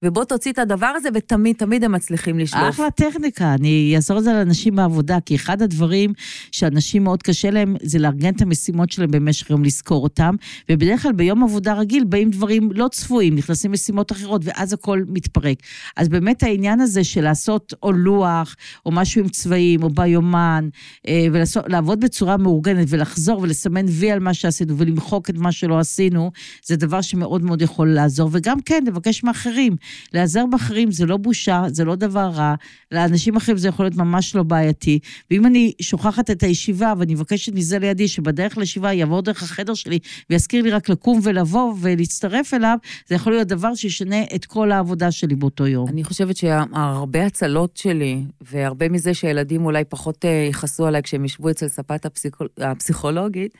ובוא 0.05 0.25
תוציא 0.25 0.53
את 0.53 0.59
הדבר 0.59 0.87
הזה, 0.87 1.09
ותמיד, 1.15 1.57
תמיד 1.57 1.85
הם 1.85 1.93
מצליחים 1.93 2.39
לשלוף. 2.39 2.69
אחלה 2.69 2.91
טכניקה, 2.91 3.55
אני 3.55 3.93
אעזור 3.97 4.19
את 4.19 4.25
זה 4.25 4.33
לאנשים 4.33 4.77
בעבודה, 4.77 5.19
כי 5.21 5.37
אחד 5.37 5.63
הדברים 5.63 6.13
שאנשים 6.53 7.05
מאוד 7.05 7.23
קשה 7.23 7.51
להם, 7.51 7.77
זה 7.83 7.99
לארגן 7.99 8.33
את 8.35 8.43
המשימות 8.43 8.91
שלהם 8.91 9.11
במשך 9.11 9.51
יום, 9.51 9.65
לזכור 9.65 10.03
אותם, 10.03 10.35
ובדרך 10.71 11.03
כלל 11.03 11.13
ביום 11.13 11.45
עבודה 11.45 11.75
רגיל 11.75 12.05
באים 12.05 12.31
דברים 12.31 12.71
לא 12.73 12.89
צפויים, 12.89 13.35
נכנסים 13.35 13.73
משימות 13.73 14.13
אחרות, 14.13 14.43
ואז 14.45 14.73
הכל 14.73 15.03
מתפרק. 15.09 15.59
אז 15.97 16.09
באמת 16.09 16.43
העניין 16.43 16.81
הזה 16.81 17.05
של 17.05 17.25
לעשות 17.25 17.75
או 17.83 17.93
לוח, 17.93 18.57
או 18.87 18.91
משהו 18.91 19.23
עם 19.23 19.29
צבעים, 19.29 19.83
או 19.83 19.91
ביומן, 19.91 20.69
אה, 21.09 21.27
ולעבוד 21.33 22.01
בצורה 22.01 22.37
מאורגנת, 22.37 22.87
ולחזור 22.89 23.41
ולסמן 23.41 23.87
וי 23.89 24.11
על 24.11 24.19
מה 24.19 24.35
שעשינו, 24.35 24.79
ולמחוק 24.79 25.31
את 25.31 25.39
מה 25.39 25.53
שלא 25.53 25.79
עשינו, 25.79 26.31
זה 26.65 26.77
דבר 26.77 27.01
שמאוד 27.01 27.43
מאוד 27.43 27.63
יכול 27.63 27.95
לעזור, 27.95 28.31
וגם 28.33 28.61
כן, 28.61 28.85
לבקש 28.87 29.25
מאחרים. 29.25 29.77
להיעזר 30.13 30.47
באחרים 30.51 30.91
זה 30.91 31.07
לא 31.07 31.17
בושה, 31.17 31.63
זה 31.69 31.85
לא 31.85 31.95
דבר 31.95 32.31
רע, 32.35 32.55
לאנשים 32.93 33.37
אחרים 33.37 33.59
זה 33.59 33.69
יכול 33.69 33.85
להיות 33.85 33.97
ממש 33.97 34.35
לא 34.35 34.43
בעייתי. 34.43 34.99
ואם 35.31 35.47
אני 35.47 35.73
שוכחת 35.83 36.31
את 36.31 36.43
הישיבה 36.43 36.93
ואני 36.99 37.15
מבקשת 37.15 37.53
מזה 37.55 37.79
לידי 37.79 38.09
שבדרך 38.09 38.59
לישיבה 38.59 38.93
יעבור 38.93 39.23
דרך 39.23 39.43
החדר 39.43 39.75
שלי 39.75 39.99
ויזכיר 40.31 40.63
לי 40.63 40.71
רק 40.71 40.89
לקום 40.89 41.21
ולבוא 41.23 41.75
ולהצטרף 41.81 42.55
אליו, 42.55 42.79
זה 43.09 43.15
יכול 43.15 43.33
להיות 43.33 43.49
דבר 43.49 43.75
שישנה 43.75 44.23
את 44.35 44.45
כל 44.45 44.73
העבודה 44.73 45.11
שלי 45.11 45.35
באותו 45.35 45.67
יום. 45.67 45.89
אני 45.89 46.05
חושבת 46.05 46.37
שהרבה 46.37 47.27
הצלות 47.27 47.77
שלי, 47.77 48.23
והרבה 48.41 48.89
מזה 48.89 49.15
שהילדים 49.15 49.65
אולי 49.65 49.85
פחות 49.85 50.25
אה, 50.25 50.47
יכעסו 50.51 50.87
עליי 50.87 51.03
כשהם 51.03 51.25
ישבו 51.25 51.51
אצל 51.51 51.69
ספת 51.69 52.07
הפסיכול... 52.07 52.49
הפסיכולוגית, 52.59 53.55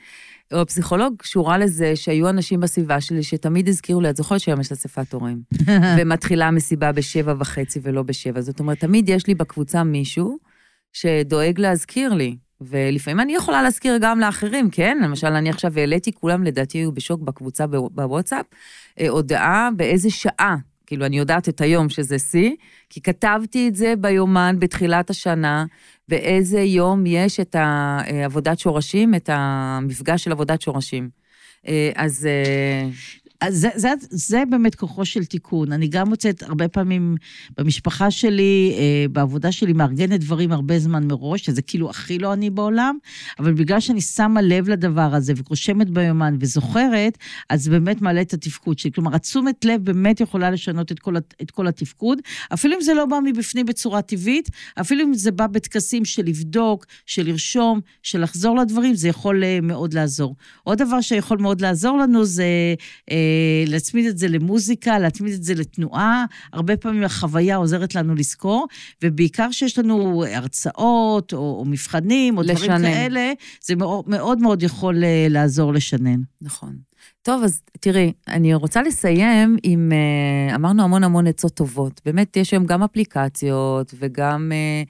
או 0.53 0.61
הפסיכולוג 0.61 1.13
קשורה 1.17 1.57
לזה 1.57 1.95
שהיו 1.95 2.29
אנשים 2.29 2.59
בסביבה 2.59 3.01
שלי 3.01 3.23
שתמיד 3.23 3.67
הזכירו 3.67 4.01
לי, 4.01 4.09
את 4.09 4.17
זוכרת 4.17 4.39
שהיום 4.39 4.61
יש 4.61 4.71
אספת 4.71 5.13
הורים, 5.13 5.41
ומתחילה 5.97 6.47
המסיבה 6.47 6.91
בשבע 6.91 7.33
וחצי 7.39 7.79
ולא 7.83 8.03
בשבע. 8.03 8.41
זאת 8.41 8.59
אומרת, 8.59 8.79
תמיד 8.79 9.09
יש 9.09 9.27
לי 9.27 9.35
בקבוצה 9.35 9.83
מישהו 9.83 10.37
שדואג 10.93 11.59
להזכיר 11.59 12.13
לי. 12.13 12.37
ולפעמים 12.61 13.19
אני 13.19 13.35
יכולה 13.35 13.63
להזכיר 13.63 13.97
גם 14.01 14.19
לאחרים, 14.19 14.69
כן? 14.69 14.97
למשל, 15.03 15.27
אני 15.27 15.49
עכשיו 15.49 15.79
העליתי, 15.79 16.11
כולם 16.11 16.43
לדעתי 16.43 16.77
היו 16.77 16.91
בשוק 16.91 17.21
בקבוצה 17.21 17.67
בוואטסאפ, 17.67 18.45
אה, 18.99 19.09
הודעה 19.09 19.69
באיזה 19.75 20.09
שעה 20.09 20.55
כאילו, 20.87 21.05
אני 21.05 21.17
יודעת 21.17 21.49
את 21.49 21.61
היום 21.61 21.89
שזה 21.89 22.19
שיא, 22.19 22.51
כי 22.89 23.01
כתבתי 23.01 23.67
את 23.67 23.75
זה 23.75 23.93
ביומן 23.97 24.55
בתחילת 24.59 25.09
השנה, 25.09 25.65
באיזה 26.07 26.61
יום 26.61 27.05
יש 27.05 27.39
את 27.39 27.55
עבודת 28.25 28.59
שורשים, 28.59 29.15
את 29.15 29.29
המפגש 29.33 30.23
של 30.23 30.31
עבודת 30.31 30.61
שורשים. 30.61 31.09
אה, 31.67 31.91
אז 31.95 32.25
אה, 32.25 32.89
אז 33.41 33.59
זה, 33.59 33.69
זה, 33.75 33.89
זה 34.09 34.43
באמת 34.49 34.75
כוחו 34.75 35.05
של 35.05 35.25
תיקון. 35.25 35.71
אני 35.71 35.87
גם 35.87 36.09
מוצאת 36.09 36.43
הרבה 36.43 36.67
פעמים 36.67 37.15
במשפחה 37.57 38.11
שלי, 38.11 38.73
אה, 38.77 39.05
בעבודה 39.11 39.51
שלי, 39.51 39.73
מארגנת 39.73 40.19
דברים 40.19 40.51
הרבה 40.51 40.79
זמן 40.79 41.07
מראש, 41.07 41.45
שזה 41.45 41.61
כאילו 41.61 41.89
הכי 41.89 42.19
לא 42.19 42.33
אני 42.33 42.49
בעולם, 42.49 42.97
אבל 43.39 43.53
בגלל 43.53 43.79
שאני 43.79 44.01
שמה 44.01 44.41
לב 44.41 44.69
לדבר 44.69 45.15
הזה 45.15 45.33
ורושמת 45.37 45.89
ביומן 45.89 46.37
וזוכרת, 46.39 47.17
אז 47.49 47.67
באמת 47.67 48.01
מעלה 48.01 48.21
את 48.21 48.33
התפקוד 48.33 48.79
שלי. 48.79 48.91
כלומר, 48.91 49.15
התשומת 49.15 49.65
לב 49.65 49.83
באמת 49.83 50.21
יכולה 50.21 50.51
לשנות 50.51 50.91
את 50.91 50.99
כל, 50.99 51.17
את 51.41 51.51
כל 51.51 51.67
התפקוד, 51.67 52.19
אפילו 52.53 52.75
אם 52.75 52.81
זה 52.81 52.93
לא 52.93 53.05
בא 53.05 53.19
מבפנים 53.25 53.65
בצורה 53.65 54.01
טבעית, 54.01 54.49
אפילו 54.81 55.03
אם 55.03 55.13
זה 55.13 55.31
בא 55.31 55.47
בטקסים 55.47 56.05
של 56.05 56.23
לבדוק, 56.25 56.85
של 57.05 57.27
לרשום, 57.27 57.79
של 58.03 58.23
לחזור 58.23 58.57
לדברים, 58.57 58.95
זה 58.95 59.07
יכול 59.07 59.43
אה, 59.43 59.59
מאוד 59.61 59.93
לעזור. 59.93 60.35
עוד 60.63 60.77
דבר 60.77 61.01
שיכול 61.01 61.37
מאוד 61.37 61.61
לעזור 61.61 61.97
לנו 61.97 62.25
זה... 62.25 62.45
להצמיד 63.67 64.05
את 64.05 64.17
זה 64.17 64.27
למוזיקה, 64.27 64.99
להצמיד 64.99 65.33
את 65.33 65.43
זה 65.43 65.53
לתנועה. 65.53 66.25
הרבה 66.53 66.77
פעמים 66.77 67.03
החוויה 67.03 67.55
עוזרת 67.55 67.95
לנו 67.95 68.15
לזכור, 68.15 68.67
ובעיקר 69.03 69.51
שיש 69.51 69.79
לנו 69.79 70.25
הרצאות 70.25 71.33
או, 71.33 71.39
או 71.59 71.65
מבחנים 71.65 72.37
או 72.37 72.43
לשנן. 72.43 72.77
דברים 72.77 72.93
כאלה, 72.93 73.31
זה 73.63 73.75
מאוד 73.75 74.09
מאוד, 74.09 74.39
מאוד 74.39 74.63
יכול 74.63 75.03
אה, 75.03 75.27
לעזור 75.29 75.73
לשנן. 75.73 76.19
נכון. 76.41 76.75
טוב, 77.21 77.43
אז 77.43 77.61
תראי, 77.79 78.13
אני 78.27 78.53
רוצה 78.53 78.81
לסיים 78.81 79.57
עם, 79.63 79.91
אה, 79.91 80.55
אמרנו 80.55 80.83
המון 80.83 81.03
המון 81.03 81.27
עצות 81.27 81.53
טובות. 81.53 82.01
באמת, 82.05 82.37
יש 82.37 82.51
היום 82.51 82.65
גם 82.65 82.83
אפליקציות 82.83 83.93
וגם 83.99 84.51
אה, 84.51 84.83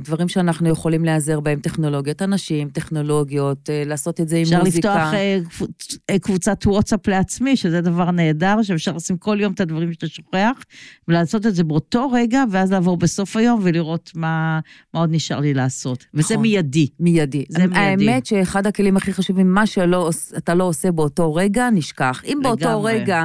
דברים 0.00 0.28
שאנחנו 0.28 0.68
יכולים 0.68 1.04
להיעזר 1.04 1.40
בהם, 1.40 1.60
טכנולוגיות 1.60 2.22
אנשים, 2.22 2.68
טכנולוגיות, 2.68 3.70
אה, 3.70 3.82
לעשות 3.86 4.20
את 4.20 4.28
זה 4.28 4.36
עם 4.36 4.42
אפשר 4.42 4.58
מוזיקה. 4.58 5.08
אפשר 5.08 5.16
לפתוח 5.40 5.68
אה, 6.10 6.18
קבוצת 6.18 6.66
וואטסאפ 6.66 7.08
לעצמי, 7.08 7.56
שזה 7.56 7.80
דבר 7.80 8.10
נהדר, 8.10 8.62
שאפשר 8.62 8.92
לשים 8.92 9.16
כל 9.16 9.40
יום 9.40 9.52
את 9.52 9.60
הדברים 9.60 9.92
שאתה 9.92 10.06
שוכח, 10.06 10.64
ולעשות 11.08 11.46
את 11.46 11.54
זה 11.54 11.64
באותו 11.64 12.10
רגע, 12.10 12.44
ואז 12.50 12.72
לעבור 12.72 12.96
בסוף 12.96 13.36
היום 13.36 13.60
ולראות 13.62 14.10
מה, 14.14 14.60
מה 14.94 15.00
עוד 15.00 15.10
נשאר 15.12 15.40
לי 15.40 15.54
לעשות. 15.54 16.04
וזה 16.14 16.34
נכון. 16.34 16.42
מיידי. 16.42 16.86
מיידי. 17.00 17.44
זה 17.48 17.66
מיידי. 17.66 18.10
האמת 18.10 18.26
שאחד 18.26 18.66
הכלים 18.66 18.96
הכי 18.96 19.12
חשובים, 19.12 19.54
מה 19.54 19.66
שאתה 19.66 20.54
לא 20.54 20.64
עושה 20.64 20.92
באותו 20.92 21.34
רגע, 21.34 21.70
נשכח. 21.70 22.22
אם 22.24 22.38
באותו 22.42 22.68
לגמרי. 22.68 22.92
רגע... 22.92 23.24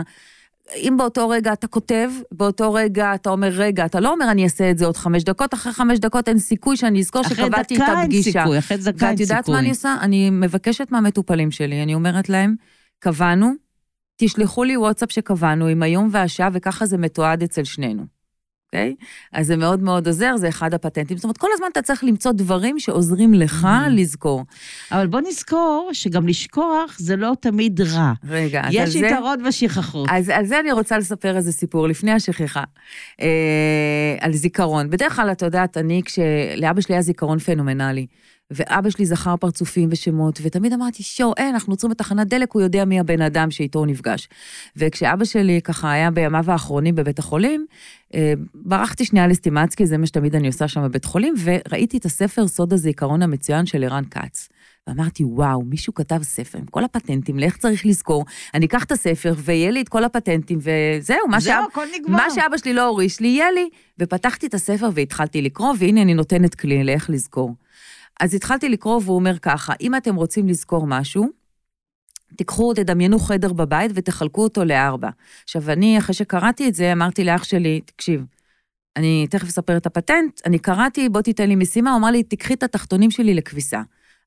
אם 0.75 0.95
באותו 0.97 1.30
רגע 1.30 1.54
אתה 1.54 1.67
כותב, 1.67 2.10
באותו 2.32 2.73
רגע 2.73 3.15
אתה 3.15 3.30
אומר, 3.30 3.47
רגע, 3.47 3.86
אתה 3.86 3.99
לא 3.99 4.12
אומר 4.12 4.32
אני 4.32 4.43
אעשה 4.43 4.71
את 4.71 4.78
זה 4.78 4.86
עוד 4.86 4.97
חמש 4.97 5.23
דקות, 5.23 5.54
אחרי 5.54 5.73
חמש 5.73 5.99
דקות 5.99 6.28
אין 6.28 6.39
סיכוי 6.39 6.78
שאני 6.78 6.99
אזכור 6.99 7.23
שקבעתי 7.23 7.75
את 7.75 7.82
הפגישה. 7.82 7.89
אחרי 7.89 7.97
דקה 7.97 8.01
אין 8.01 8.23
סיכוי, 8.23 8.58
אחרי 8.60 8.78
דקה 8.78 8.89
אין 8.89 8.93
סיכוי. 8.93 9.10
ואת 9.10 9.19
יודעת 9.19 9.49
מה 9.49 9.60
אני 9.60 9.69
עושה? 9.69 9.95
אני 10.01 10.30
מבקשת 10.30 10.91
מהמטופלים 10.91 11.51
שלי, 11.51 11.84
אני 11.84 11.93
אומרת 11.93 12.30
להם, 12.30 12.56
קבענו, 12.99 13.51
תשלחו 14.17 14.63
לי 14.63 14.78
וואטסאפ 14.78 15.12
שקבענו 15.12 15.67
עם 15.67 15.84
היום 15.84 16.10
והשעה, 16.12 16.49
וככה 16.54 16.86
זה 16.86 16.97
מתועד 16.97 17.43
אצל 17.43 17.63
שנינו. 17.63 18.14
אוקיי? 18.75 18.95
אז 19.33 19.47
זה 19.47 19.57
מאוד 19.57 19.83
מאוד 19.83 20.07
עוזר, 20.07 20.38
זה 20.38 20.49
אחד 20.49 20.73
הפטנטים. 20.73 21.17
זאת 21.17 21.23
אומרת, 21.23 21.38
כל 21.38 21.47
הזמן 21.53 21.67
אתה 21.71 21.81
צריך 21.81 22.03
למצוא 22.03 22.31
דברים 22.31 22.79
שעוזרים 22.79 23.33
לך 23.33 23.63
mm-hmm. 23.63 23.89
לזכור. 23.89 24.43
אבל 24.91 25.07
בוא 25.07 25.21
נזכור 25.27 25.89
שגם 25.93 26.27
לשכוח 26.27 26.95
זה 26.97 27.15
לא 27.15 27.33
תמיד 27.39 27.81
רע. 27.81 28.13
רגע, 28.29 28.61
אז 28.63 28.75
על 28.75 28.85
זה... 28.88 28.99
יש 28.99 29.03
יתרון 29.05 29.43
בשכחות. 29.43 30.09
אז 30.11 30.29
על 30.29 30.45
זה 30.45 30.59
אני 30.59 30.71
רוצה 30.71 30.97
לספר 30.97 31.38
איזה 31.38 31.51
סיפור, 31.51 31.88
לפני 31.88 32.11
השכחה, 32.11 32.63
אה, 33.21 34.15
על 34.19 34.33
זיכרון. 34.33 34.89
בדרך 34.89 35.15
כלל, 35.15 35.31
את 35.31 35.41
יודעת, 35.41 35.77
אני, 35.77 36.01
כשלאבא 36.05 36.81
שלי 36.81 36.95
היה 36.95 37.01
זיכרון 37.01 37.39
פנומנלי. 37.39 38.05
ואבא 38.51 38.89
שלי 38.89 39.05
זכר 39.05 39.38
פרצופים 39.38 39.89
ושמות, 39.91 40.39
ותמיד 40.43 40.73
אמרתי, 40.73 41.03
שואו, 41.03 41.34
אין, 41.38 41.53
אנחנו 41.53 41.73
עוצרים 41.73 41.91
בתחנת 41.91 42.27
דלק, 42.27 42.51
הוא 42.51 42.62
יודע 42.62 42.86
מי 42.86 42.99
הבן 42.99 43.21
אדם 43.21 43.51
שאיתו 43.51 43.79
הוא 43.79 43.88
נפגש. 43.88 44.27
וכשאבא 44.75 45.25
שלי 45.25 45.62
ככה 45.63 45.91
היה 45.91 46.12
בימיו 46.12 46.51
האחרונים 46.51 46.95
בבית 46.95 47.19
החולים, 47.19 47.65
אה, 48.15 48.34
ברחתי 48.53 49.05
שנייה 49.05 49.27
לסטימצקי, 49.27 49.86
זה 49.86 49.97
מה 49.97 50.05
שתמיד 50.05 50.36
אני 50.36 50.47
עושה 50.47 50.67
שם 50.67 50.84
בבית 50.84 51.05
חולים, 51.05 51.34
וראיתי 51.43 51.97
את 51.97 52.05
הספר 52.05 52.47
סוד 52.47 52.73
הזיכרון 52.73 53.21
המצוין 53.21 53.65
של 53.65 53.84
ערן 53.84 54.03
כץ. 54.12 54.49
ואמרתי, 54.88 55.23
וואו, 55.23 55.63
מישהו 55.63 55.93
כתב 55.93 56.23
ספר 56.23 56.58
עם 56.58 56.65
כל 56.65 56.84
הפטנטים 56.84 57.39
לאיך 57.39 57.58
צריך 57.58 57.86
לזכור. 57.86 58.25
אני 58.53 58.65
אקח 58.65 58.84
את 58.84 58.91
הספר 58.91 59.34
ויהיה 59.38 59.71
לי 59.71 59.81
את 59.81 59.89
כל 59.89 60.03
הפטנטים, 60.03 60.60
וזהו, 60.62 61.27
מה, 61.27 61.41
שאב... 61.41 61.63
מה 62.08 62.25
שאבא 62.36 62.58
שלי 62.58 62.73
לא 62.73 62.88
הוריש 62.88 63.19
לי, 63.19 63.27
יהיה 63.27 63.51
לי. 63.51 63.69
ופתחתי 63.99 64.47
את 64.47 64.53
הספר 64.53 64.89
והתחלתי 64.93 65.41
לקרוא, 65.41 65.73
והנה 65.79 66.01
אני 66.01 66.13
נותנת 66.13 66.55
כלי 66.55 66.84
לאיך 66.84 67.10
לזכור. 67.10 67.53
אז 68.19 68.34
התחלתי 68.34 68.69
לקרוא 68.69 69.01
והוא 69.06 69.15
אומר 69.15 69.38
ככה, 69.39 69.73
אם 69.82 69.95
אתם 69.95 70.15
רוצים 70.15 70.47
לזכור 70.47 70.88
משהו, 70.88 71.30
תיקחו, 72.38 72.73
תדמיינו 72.73 73.19
חדר 73.19 73.54
בבית 73.54 73.91
ותחלקו 73.95 74.43
אותו 74.43 74.65
לארבע. 74.65 75.10
עכשיו, 75.43 75.71
אני, 75.71 75.97
אחרי 75.97 76.15
שקראתי 76.15 76.67
את 76.67 76.75
זה, 76.75 76.91
אמרתי 76.91 77.23
לאח 77.23 77.43
שלי, 77.43 77.82
תקשיב, 77.86 78.25
אני 78.95 79.28
תכף 79.30 79.47
אספר 79.47 79.78
את 79.78 79.86
הפטנט, 79.86 80.41
אני 80.45 80.60
קראתי, 80.60 81.10
בוא 81.10 81.21
תיתן 81.21 81.47
לי 81.49 81.56
משימה, 81.56 81.91
הוא 81.91 81.97
אמר 81.99 82.12
לי, 82.12 82.23
תקחי 82.23 82.54
את 82.54 82.63
התחתונים 82.63 83.12
שלי 83.12 83.34
לכביסה. 83.34 83.82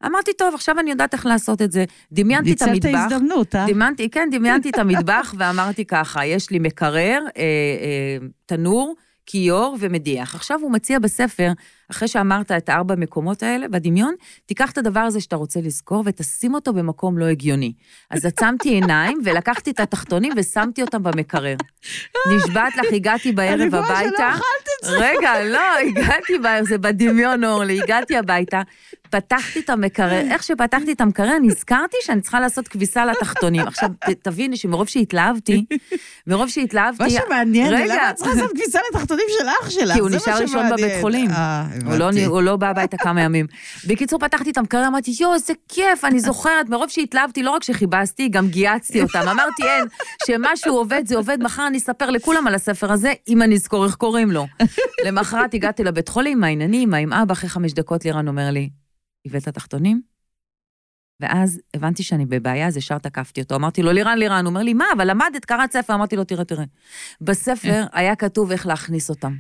אמרתי, 0.07 0.33
טוב, 0.33 0.55
עכשיו 0.55 0.79
אני 0.79 0.90
יודעת 0.90 1.14
איך 1.14 1.27
לעשות 1.27 1.62
את 1.62 1.72
זה. 1.72 1.85
דמיינתי 2.12 2.53
את 2.53 2.62
המטבח. 2.62 2.85
ניצלת 2.85 3.12
הזדמנות, 3.12 3.55
אה? 3.55 3.66
דמיינתי, 3.68 4.11
כן, 4.11 4.29
דמיינתי 4.33 4.70
את 4.70 4.79
המטבח 4.79 5.35
ואמרתי 5.38 5.85
ככה, 5.85 6.27
יש 6.27 6.51
לי 6.51 6.59
מקרר, 6.59 7.24
אה, 7.37 7.42
אה, 7.42 8.27
תנור, 8.46 8.94
כיור 9.27 9.77
ומדיח. 9.81 10.35
עכשיו 10.35 10.61
הוא 10.61 10.72
מציע 10.72 10.98
בספר 10.98 11.53
אחרי 11.90 12.09
שאמרת 12.09 12.53
את 12.53 12.68
הארבע 12.68 12.94
מקומות 12.94 13.42
האלה 13.42 13.68
בדמיון, 13.68 14.14
תיקח 14.46 14.70
את 14.70 14.79
הדבר 14.79 15.01
הזה 15.01 15.20
שאתה 15.20 15.37
רוצה 15.37 15.61
לזכור 15.61 16.03
ותשים 16.07 16.55
אותו 16.55 16.72
במקום 16.72 17.18
לא 17.18 17.24
הגיוני. 17.24 17.72
אז 18.11 18.24
עצמתי 18.24 18.68
עיניים 18.68 19.18
ולקחתי 19.24 19.70
את 19.70 19.81
התחתונים 19.81 20.33
ושמתי 20.37 20.83
אותם 20.83 21.03
במקרר. 21.03 21.57
נשבעת 22.37 22.77
לך, 22.77 22.87
הגעתי 22.92 23.33
בערב 23.33 23.61
אני 23.61 23.70
בטוחה 23.70 23.87
שלא 23.87 24.09
הביתה. 24.09 24.31
אכלת 24.31 24.67
את 24.80 24.86
זה. 24.86 24.96
רגע, 24.98 25.44
לא, 25.44 25.60
הגעתי, 25.88 26.32
זה 26.68 26.78
בדמיון, 26.78 27.44
אורלי, 27.44 27.82
הגעתי 27.82 28.16
הביתה, 28.16 28.62
פתחתי 29.10 29.60
את 29.60 29.70
המקרר, 29.70 30.20
איך 30.30 30.42
שפתחתי 30.42 30.92
את 30.92 31.00
המקרר, 31.00 31.38
נזכרתי 31.42 31.96
שאני 32.02 32.20
צריכה 32.20 32.40
לעשות 32.40 32.68
כביסה 32.68 33.06
לתחתונים. 33.06 33.66
עכשיו, 33.66 33.88
תביני 34.22 34.56
שמרוב 34.56 34.88
שהתלהבתי, 34.88 35.64
מרוב 36.26 36.48
שהתלהבתי... 36.48 37.02
מה 37.02 37.10
שמעניין. 37.10 37.72
למה 37.72 38.10
את 38.10 38.14
צריכה 38.14 38.34
לעשות 38.34 38.52
כניסה 38.52 38.78
לתחתונים 38.90 39.24
של 39.38 39.46
אח 39.62 39.70
שלך? 39.70 39.92
כי 39.94 40.00
הוא 40.00 40.10
נשאר 40.10 40.38
לישון. 40.38 40.70
בבית 40.70 40.92
חולים. 41.00 41.30
אה, 41.30 41.64
לא. 41.98 42.10
הוא 42.26 42.42
לא 42.42 42.56
בא 42.56 42.68
הביתה 42.68 42.96
כמה 42.96 43.20
ימים. 43.20 43.46
בקיצור, 43.86 44.18
פתחתי 44.18 44.50
את 44.50 44.58
המקרר, 44.58 44.86
אמרתי, 44.86 45.12
יואו, 45.20 45.34
איזה 45.34 45.52
כיף, 45.68 46.04
אני 46.04 46.20
זוכרת, 46.20 46.68
מרוב 46.68 46.88
שהתלהבתי, 46.88 47.42
לא 47.42 47.50
רק 47.50 47.62
שכיבסתי, 47.62 48.28
גם 48.28 48.48
גייצתי 48.48 49.02
אותם. 49.02 49.28
אמרתי, 49.28 49.62
אין, 49.62 49.84
שמשהו 50.26 50.76
עובד, 50.76 51.02
זה 51.06 51.16
עובד, 51.16 51.38
מחר 51.40 51.66
אני 51.66 51.78
אספר 51.78 52.10
לכולם 52.10 52.46
על 52.46 52.54
הספר 52.54 52.92
הזה, 52.92 53.12
אם 53.28 53.42
אני 53.42 53.54
אזכור 53.54 53.84
איך 53.84 53.94
קוראים 53.94 54.30
לו. 54.30 54.46
למחרת 55.07 55.54
הגעתי 55.54 55.85
לבית 55.85 56.09
חולים, 56.09 56.40
מה 56.40 56.46
העניינים, 56.46 56.90
מה 56.90 56.96
עם 56.96 57.12
אבא, 57.12 57.33
אחרי 57.33 57.48
חמש 57.48 57.72
דקות 57.72 58.04
לירן 58.04 58.28
אומר 58.28 58.50
לי, 58.50 58.70
הבאת 59.26 59.48
תחתונים? 59.48 60.02
ואז 61.20 61.61
הבנתי 61.74 62.02
שאני 62.02 62.26
בבעיה, 62.26 62.66
אז 62.66 62.76
ישר 62.76 62.98
תקפתי 62.98 63.40
אותו. 63.40 63.54
אמרתי 63.54 63.83
לו, 63.83 63.92
לירן, 63.92 64.18
לירן, 64.18 64.44
הוא 64.44 64.50
אומר 64.50 64.62
לי, 64.62 64.74
מה, 64.74 64.85
אבל 64.96 65.11
למדת, 65.11 65.44
קראת 65.44 65.72
ספר? 65.72 65.94
אמרתי 65.94 66.16
לו, 66.16 66.24
תראה, 66.24 66.44
תראה. 66.44 66.64
בספר 67.20 67.85
היה 67.92 68.16
כתוב 68.16 68.50
איך 68.52 68.66
להכניס 68.66 69.11
אותם. 69.11 69.35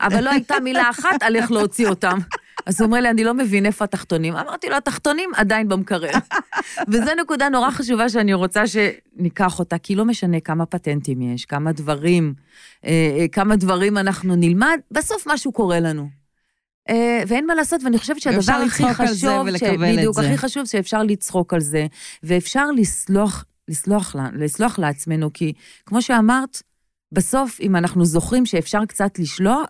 אבל 0.00 0.24
לא 0.24 0.30
הייתה 0.30 0.60
מילה 0.60 0.90
אחת 0.90 1.22
על 1.22 1.36
איך 1.36 1.50
להוציא 1.50 1.88
אותם. 1.88 2.18
אז 2.66 2.80
הוא 2.80 2.86
אומר 2.86 3.00
לי, 3.00 3.10
אני 3.10 3.24
לא 3.24 3.34
מבין 3.34 3.66
איפה 3.66 3.84
התחתונים. 3.84 4.36
אמרתי 4.36 4.68
לו, 4.68 4.76
התחתונים 4.76 5.30
עדיין 5.36 5.68
במקרר. 5.68 6.10
וזו 6.88 7.10
נקודה 7.22 7.48
נורא 7.48 7.70
חשובה 7.70 8.08
שאני 8.08 8.34
רוצה 8.34 8.62
שניקח 8.66 9.58
אותה, 9.58 9.78
כי 9.78 9.94
לא 9.94 10.04
משנה 10.04 10.40
כמה 10.40 10.66
פטנטים 10.66 11.22
יש, 11.22 11.44
כמה 11.44 11.72
דברים, 11.72 12.34
אה, 12.84 12.90
אה, 13.20 13.28
כמה 13.28 13.56
דברים 13.56 13.98
אנחנו 13.98 14.36
נלמד, 14.36 14.78
בסוף 14.90 15.24
משהו 15.26 15.52
קורה 15.52 15.80
לנו. 15.80 16.08
אה, 16.88 17.22
ואין 17.26 17.46
מה 17.46 17.54
לעשות, 17.54 17.82
ואני 17.84 17.98
חושבת 17.98 18.20
שהדבר 18.20 18.52
הכי 18.66 18.94
חשוב, 18.94 19.46
את 19.48 19.62
בדיוק. 19.80 20.18
הכי 20.18 20.38
חשוב 20.38 20.64
שאפשר 20.66 21.02
לצחוק 21.02 21.54
על 21.54 21.60
זה, 21.60 21.86
ואפשר 22.22 22.70
לסלוח, 22.70 23.44
לסלוח, 23.68 24.14
לה- 24.14 24.28
לסלוח 24.34 24.78
לעצמנו, 24.78 25.32
כי 25.32 25.52
כמו 25.86 26.02
שאמרת, 26.02 26.62
בסוף, 27.12 27.60
אם 27.60 27.76
אנחנו 27.76 28.04
זוכרים 28.04 28.46
שאפשר 28.46 28.84
קצת 28.84 29.18
לשלוח, 29.18 29.62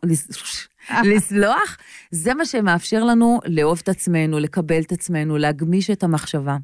לסלוח, 1.10 1.76
זה 2.10 2.34
מה 2.34 2.46
שמאפשר 2.46 3.04
לנו 3.04 3.40
לאהוב 3.46 3.80
את 3.82 3.88
עצמנו, 3.88 4.38
לקבל 4.38 4.80
את 4.80 4.92
עצמנו, 4.92 5.38
להגמיש 5.38 5.90
את 5.90 6.02
המחשבה. 6.02 6.56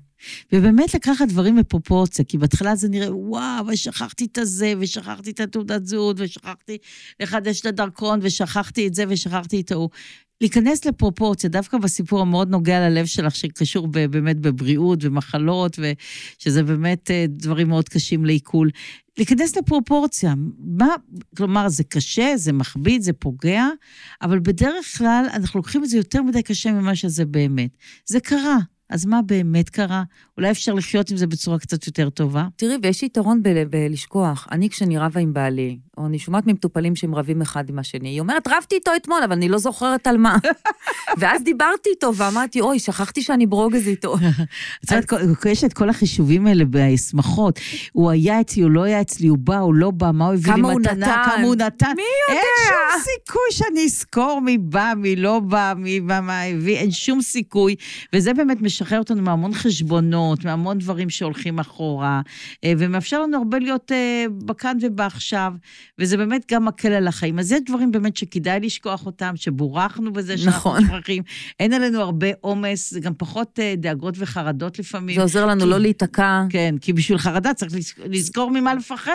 ובאמת 0.52 0.94
לקחת 0.94 1.28
דברים 1.28 1.56
בפרופורציה, 1.56 2.24
כי 2.24 2.38
בהתחלה 2.38 2.76
זה 2.76 2.88
נראה, 2.88 3.16
וואו, 3.16 3.66
ושכחתי 3.66 4.24
את 4.32 4.38
הזה, 4.38 4.72
ושכחתי 4.78 5.30
את 5.30 5.40
התעודת 5.40 5.86
זהות, 5.86 6.16
ושכחתי 6.18 6.78
לחדש 7.20 7.60
את 7.60 7.66
הדרכון, 7.66 8.18
ושכחתי 8.22 8.86
את 8.86 8.94
זה, 8.94 9.04
ושכחתי 9.08 9.60
את 9.60 9.72
ההוא. 9.72 9.88
להיכנס 10.40 10.84
לפרופורציה, 10.84 11.50
דווקא 11.50 11.78
בסיפור 11.78 12.20
המאוד 12.20 12.50
נוגע 12.50 12.88
ללב 12.88 13.06
שלך, 13.06 13.36
שקשור 13.36 13.88
ב- 13.90 14.06
באמת 14.06 14.36
בבריאות 14.40 14.98
ומחלות, 15.02 15.78
ושזה 15.78 16.62
באמת 16.62 17.10
אה, 17.10 17.24
דברים 17.28 17.68
מאוד 17.68 17.88
קשים 17.88 18.24
לעיכול. 18.24 18.70
להיכנס 19.18 19.56
לפרופורציה. 19.56 20.34
מה, 20.58 20.88
כלומר, 21.36 21.68
זה 21.68 21.84
קשה, 21.84 22.32
זה 22.36 22.52
מכביד, 22.52 23.02
זה 23.02 23.12
פוגע, 23.12 23.66
אבל 24.22 24.38
בדרך 24.38 24.98
כלל 24.98 25.26
אנחנו 25.32 25.58
לוקחים 25.58 25.84
את 25.84 25.88
זה 25.88 25.96
יותר 25.96 26.22
מדי 26.22 26.42
קשה 26.42 26.72
ממה 26.72 26.96
שזה 26.96 27.24
באמת. 27.24 27.70
זה 28.06 28.20
קרה, 28.20 28.56
אז 28.90 29.06
מה 29.06 29.22
באמת 29.22 29.68
קרה? 29.70 30.02
אולי 30.36 30.50
אפשר 30.50 30.74
לחיות 30.74 31.10
עם 31.10 31.16
זה 31.16 31.26
בצורה 31.26 31.58
קצת 31.58 31.86
יותר 31.86 32.10
טובה? 32.10 32.48
תראי, 32.56 32.76
ויש 32.82 33.02
יתרון 33.02 33.42
בלשכוח. 33.70 34.48
אני, 34.50 34.70
כשאני 34.70 34.98
רבה 34.98 35.20
עם 35.20 35.32
בעלי, 35.32 35.78
או 36.00 36.06
אני 36.06 36.18
שומעת 36.18 36.46
ממטופלים 36.46 36.96
שהם 36.96 37.14
רבים 37.14 37.42
אחד 37.42 37.68
עם 37.68 37.78
השני, 37.78 38.08
היא 38.08 38.20
אומרת, 38.20 38.48
רבתי 38.48 38.74
איתו 38.74 38.90
אתמול, 38.96 39.22
אבל 39.24 39.32
אני 39.32 39.48
לא 39.48 39.58
זוכרת 39.58 40.06
על 40.06 40.16
מה. 40.16 40.36
ואז 41.18 41.42
דיברתי 41.42 41.90
איתו 41.90 42.14
ואמרתי, 42.14 42.60
אוי, 42.60 42.78
שכחתי 42.78 43.22
שאני 43.22 43.46
ברוגז 43.46 43.88
איתו. 43.88 44.14
את 44.84 44.90
יודעת, 44.90 45.46
יש 45.46 45.64
את 45.64 45.72
כל 45.72 45.88
החישובים 45.88 46.46
האלה 46.46 46.64
בשמחות. 46.70 47.58
הוא 47.92 48.10
היה 48.10 48.40
אצלי, 48.40 48.62
הוא 48.62 48.70
לא 48.70 48.82
היה 48.82 49.00
אצלי, 49.00 49.28
הוא 49.28 49.38
בא, 49.38 49.58
הוא 49.58 49.74
לא 49.74 49.90
בא, 49.90 50.10
מה 50.14 50.26
הוא 50.26 50.34
הביא 50.34 50.52
לי 50.52 50.62
מתנה. 50.62 51.24
כמה 51.24 51.44
הוא 51.44 51.54
נתן. 51.54 51.92
מי 51.96 52.02
אין 52.28 52.36
יודע? 52.36 52.42
שום 52.68 53.00
סיכוי 53.00 53.50
שאני 53.50 53.84
אזכור 53.84 54.40
מי 54.40 54.58
בא, 54.58 54.92
מי 54.96 55.16
לא 55.16 55.40
בא, 55.40 55.72
מי 55.76 56.00
בא, 56.00 56.20
מה 56.22 56.42
הביא, 56.42 56.76
אין 56.76 56.90
שום 56.90 57.22
סיכוי. 57.22 57.74
וזה 58.12 58.34
באמת 58.34 58.62
משחרר 58.62 58.98
אותנו 58.98 59.22
מהמון 59.22 59.54
חשבונות, 59.54 60.44
מהמון 60.44 60.78
דברים 60.78 61.10
שהולכים 61.10 61.58
אחורה, 61.58 62.20
אה, 62.64 62.72
ומאפשר 62.78 63.22
לנו 63.22 63.38
הרבה 63.38 63.58
להיות 63.58 63.92
אה, 63.92 64.24
בכאן 64.44 64.76
ובעכשיו, 64.82 65.52
וזה 65.98 66.16
באמת 66.16 66.44
גם 66.52 66.64
מקל 66.64 66.88
על 66.92 67.08
החיים. 67.08 67.38
אז 67.38 67.52
יש 67.52 67.60
דברים 67.66 67.92
באמת 67.92 68.16
שכדאי 68.16 68.60
לשכוח 68.60 69.06
אותם, 69.06 69.32
שבורכנו 69.36 70.12
בזה 70.12 70.38
שאנחנו 70.38 70.58
נכון. 70.70 70.86
שוכחים. 70.86 71.22
אין 71.60 71.72
עלינו 71.72 72.00
הרבה 72.00 72.26
עומס, 72.40 72.90
זה 72.90 73.00
גם 73.00 73.12
פחות 73.18 73.58
אה, 73.62 73.74
דאגות 73.76 74.14
וחרדות 74.18 74.78
לפעמים. 74.78 75.16
זה 75.16 75.22
עוזר 75.22 75.46
לנו 75.46 75.60
כי- 75.60 75.66
לא 75.70 75.78
להיתקע. 75.78 76.42
כן, 76.50 76.74
כי 76.80 76.92
בשביל 76.92 77.18
חרדה 77.18 77.54
צריך 77.54 77.72
לז- 77.74 77.94
לזכור 78.04 78.50
ממה 78.50 78.74
לפחד. 78.74 79.10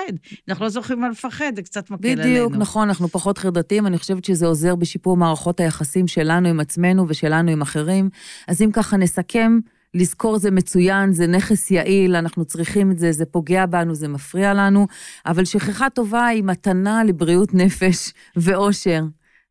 אנחנו 0.49 0.63
לא 0.65 0.69
זוכרים 0.69 1.01
מה 1.01 1.09
לפחד, 1.09 1.51
זה 1.55 1.61
קצת 1.61 1.89
מקל 1.91 2.07
עלינו. 2.07 2.23
בדיוק, 2.29 2.53
נכון, 2.55 2.87
אנחנו 2.87 3.07
פחות 3.07 3.37
חרדתיים, 3.37 3.87
אני 3.87 3.97
חושבת 3.97 4.25
שזה 4.25 4.45
עוזר 4.45 4.75
בשיפור 4.75 5.17
מערכות 5.17 5.59
היחסים 5.59 6.07
שלנו 6.07 6.47
עם 6.49 6.59
עצמנו 6.59 7.05
ושלנו 7.07 7.51
עם 7.51 7.61
אחרים. 7.61 8.09
אז 8.47 8.61
אם 8.61 8.69
ככה 8.73 8.97
נסכם, 8.97 9.59
לזכור 9.95 10.37
זה 10.37 10.51
מצוין, 10.51 11.11
זה 11.13 11.27
נכס 11.27 11.71
יעיל, 11.71 12.15
אנחנו 12.15 12.45
צריכים 12.45 12.91
את 12.91 12.99
זה, 12.99 13.11
זה 13.11 13.25
פוגע 13.25 13.65
בנו, 13.65 13.95
זה 13.95 14.07
מפריע 14.07 14.53
לנו, 14.53 14.87
אבל 15.25 15.45
שכחה 15.45 15.89
טובה 15.89 16.25
היא 16.25 16.43
מתנה 16.43 17.03
לבריאות 17.03 17.53
נפש 17.53 18.13
ואושר. 18.35 19.03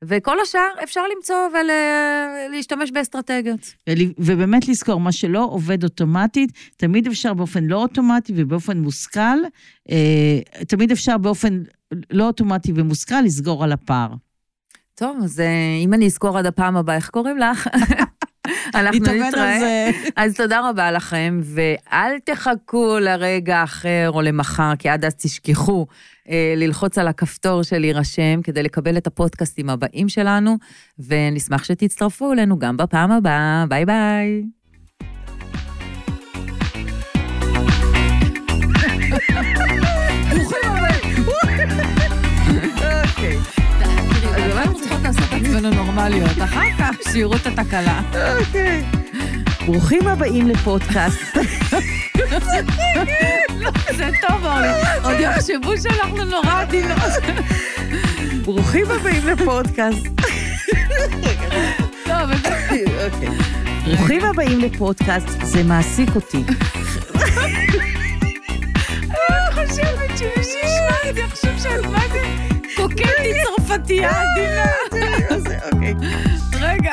וכל 0.07 0.41
השאר 0.43 0.69
אפשר 0.85 1.01
למצוא 1.17 1.37
ולהשתמש 2.51 2.91
באסטרטגיות. 2.91 3.75
ול- 3.91 4.13
ובאמת 4.19 4.69
לזכור, 4.69 5.01
מה 5.01 5.13
שלא 5.13 5.49
עובד 5.51 5.85
אוטומטית, 5.85 6.51
תמיד 6.77 7.07
אפשר 7.07 7.35
באופן 7.35 7.65
לא 7.65 7.83
אוטומטי 7.83 8.33
ובאופן 8.37 8.79
מושכל, 8.79 9.39
אה, 9.91 10.65
תמיד 10.69 10.91
אפשר 10.91 11.19
באופן 11.19 11.63
לא 12.11 12.27
אוטומטי 12.27 12.73
ומושכל 12.75 13.21
לסגור 13.21 13.65
על 13.65 13.73
הפער. 13.73 14.09
טוב, 14.95 15.17
אז 15.25 15.41
אה, 15.41 15.47
אם 15.85 15.95
אני 15.95 16.07
אזכור 16.07 16.39
עד 16.39 16.47
הפעם 16.47 16.77
הבאה, 16.77 16.97
איך 16.97 17.11
קוראים 17.11 17.39
לך? 17.39 17.69
אנחנו 18.75 19.05
נתראה. 19.13 19.91
אז 20.17 20.37
תודה 20.37 20.69
רבה 20.69 20.93
לכם, 20.93 21.41
ואל 21.45 22.19
תחכו 22.25 22.99
לרגע 23.01 23.65
אחר 23.65 24.11
או 24.15 24.23
למחר, 24.23 24.73
כי 24.79 24.89
עד 24.89 25.05
אז 25.05 25.15
תשכחו 25.15 25.87
אה, 26.31 26.55
ללחוץ 26.57 26.99
על 26.99 27.09
הכפתור 27.09 27.63
של 27.63 27.79
להירשם 27.79 28.43
כדי 28.43 28.63
לקבל 28.63 28.97
את 28.97 29.07
הפודקאסטים 29.07 29.71
הבאים 29.71 30.09
שלנו, 30.09 30.57
ונשמח 30.99 31.65
שתצטרפו 31.65 32.33
אלינו 32.33 32.59
גם 32.59 32.77
בפעם 32.77 33.11
הבאה. 33.11 33.65
ביי 33.69 33.87
ביי. 33.87 34.43
עצמנו 45.67 45.85
נורמליות, 45.85 46.43
אחר 46.45 46.69
כך 46.79 46.91
שיראו 47.13 47.37
את 47.37 47.47
התקלה. 47.47 48.01
אוקיי. 48.39 48.85
ברוכים 49.67 50.09
הבאים 50.09 50.49
לפודקאסט. 50.49 51.37
זה 53.97 54.11
טוב, 54.29 54.45
אורלי. 54.45 54.69
עוד 55.05 55.17
יחשבו 55.21 55.73
שאנחנו 55.83 56.25
נורא 56.25 56.61
עדינות. 56.61 56.99
ברוכים 58.45 58.91
הבאים 58.91 59.27
לפודקאסט. 59.27 60.07
באמת. 62.07 62.47
אוקיי. 63.05 63.29
ברוכים 63.85 64.25
הבאים 64.25 64.59
לפודקאסט, 64.59 65.29
זה 65.43 65.65
מעסיק 65.65 66.09
אותי. 66.15 66.45
אני 69.11 69.69
חושבת 69.69 70.04
שאת 70.17 71.85
מה 71.93 72.01
זה 72.13 72.23
קוקטית 72.77 73.37
צרפתייה 73.45 74.11
עדינה. 74.11 74.65
אוקיי. 75.73 75.95
רגע. 76.61 76.93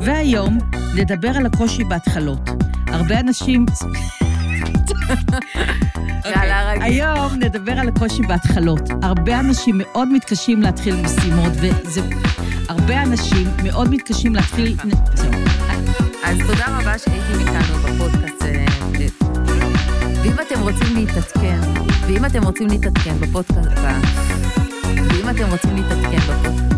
והיום 0.00 0.58
נדבר 0.96 1.28
על 1.28 1.46
הקושי 1.46 1.84
בהתחלות. 1.84 2.50
הרבה 2.86 3.20
אנשים... 3.20 3.66
יאללה, 6.24 6.72
רגע. 6.72 6.84
היום 6.84 7.34
נדבר 7.34 7.72
על 7.72 7.88
הקושי 7.88 8.22
בהתחלות. 8.22 8.90
הרבה 9.02 9.40
אנשים 9.40 9.78
מאוד 9.78 10.08
מתקשים 10.12 10.62
להתחיל 10.62 10.96
משימות, 10.96 11.52
וזה... 11.60 12.00
הרבה 12.68 13.02
אנשים 13.02 13.48
מאוד 13.64 13.90
מתקשים 13.90 14.34
להתחיל... 14.34 14.76
אז 16.24 16.38
תודה 16.46 16.66
רבה 16.66 16.98
שהייתם 16.98 17.40
איתנו 17.40 17.78
בפודקאסט. 17.78 18.25
ואם 20.36 20.46
אתם 20.46 20.60
רוצים 20.60 20.96
להתעדכן, 20.96 21.60
ואם 22.06 22.24
אתם 22.24 22.42
רוצים 22.44 22.68
להתעדכן 22.68 23.14
בפודקאסט, 23.20 23.78
ואם 24.84 25.30
אתם 25.30 25.50
רוצים 25.50 25.76
להתעדכן 25.76 26.18
בפודקאסט. 26.18 26.75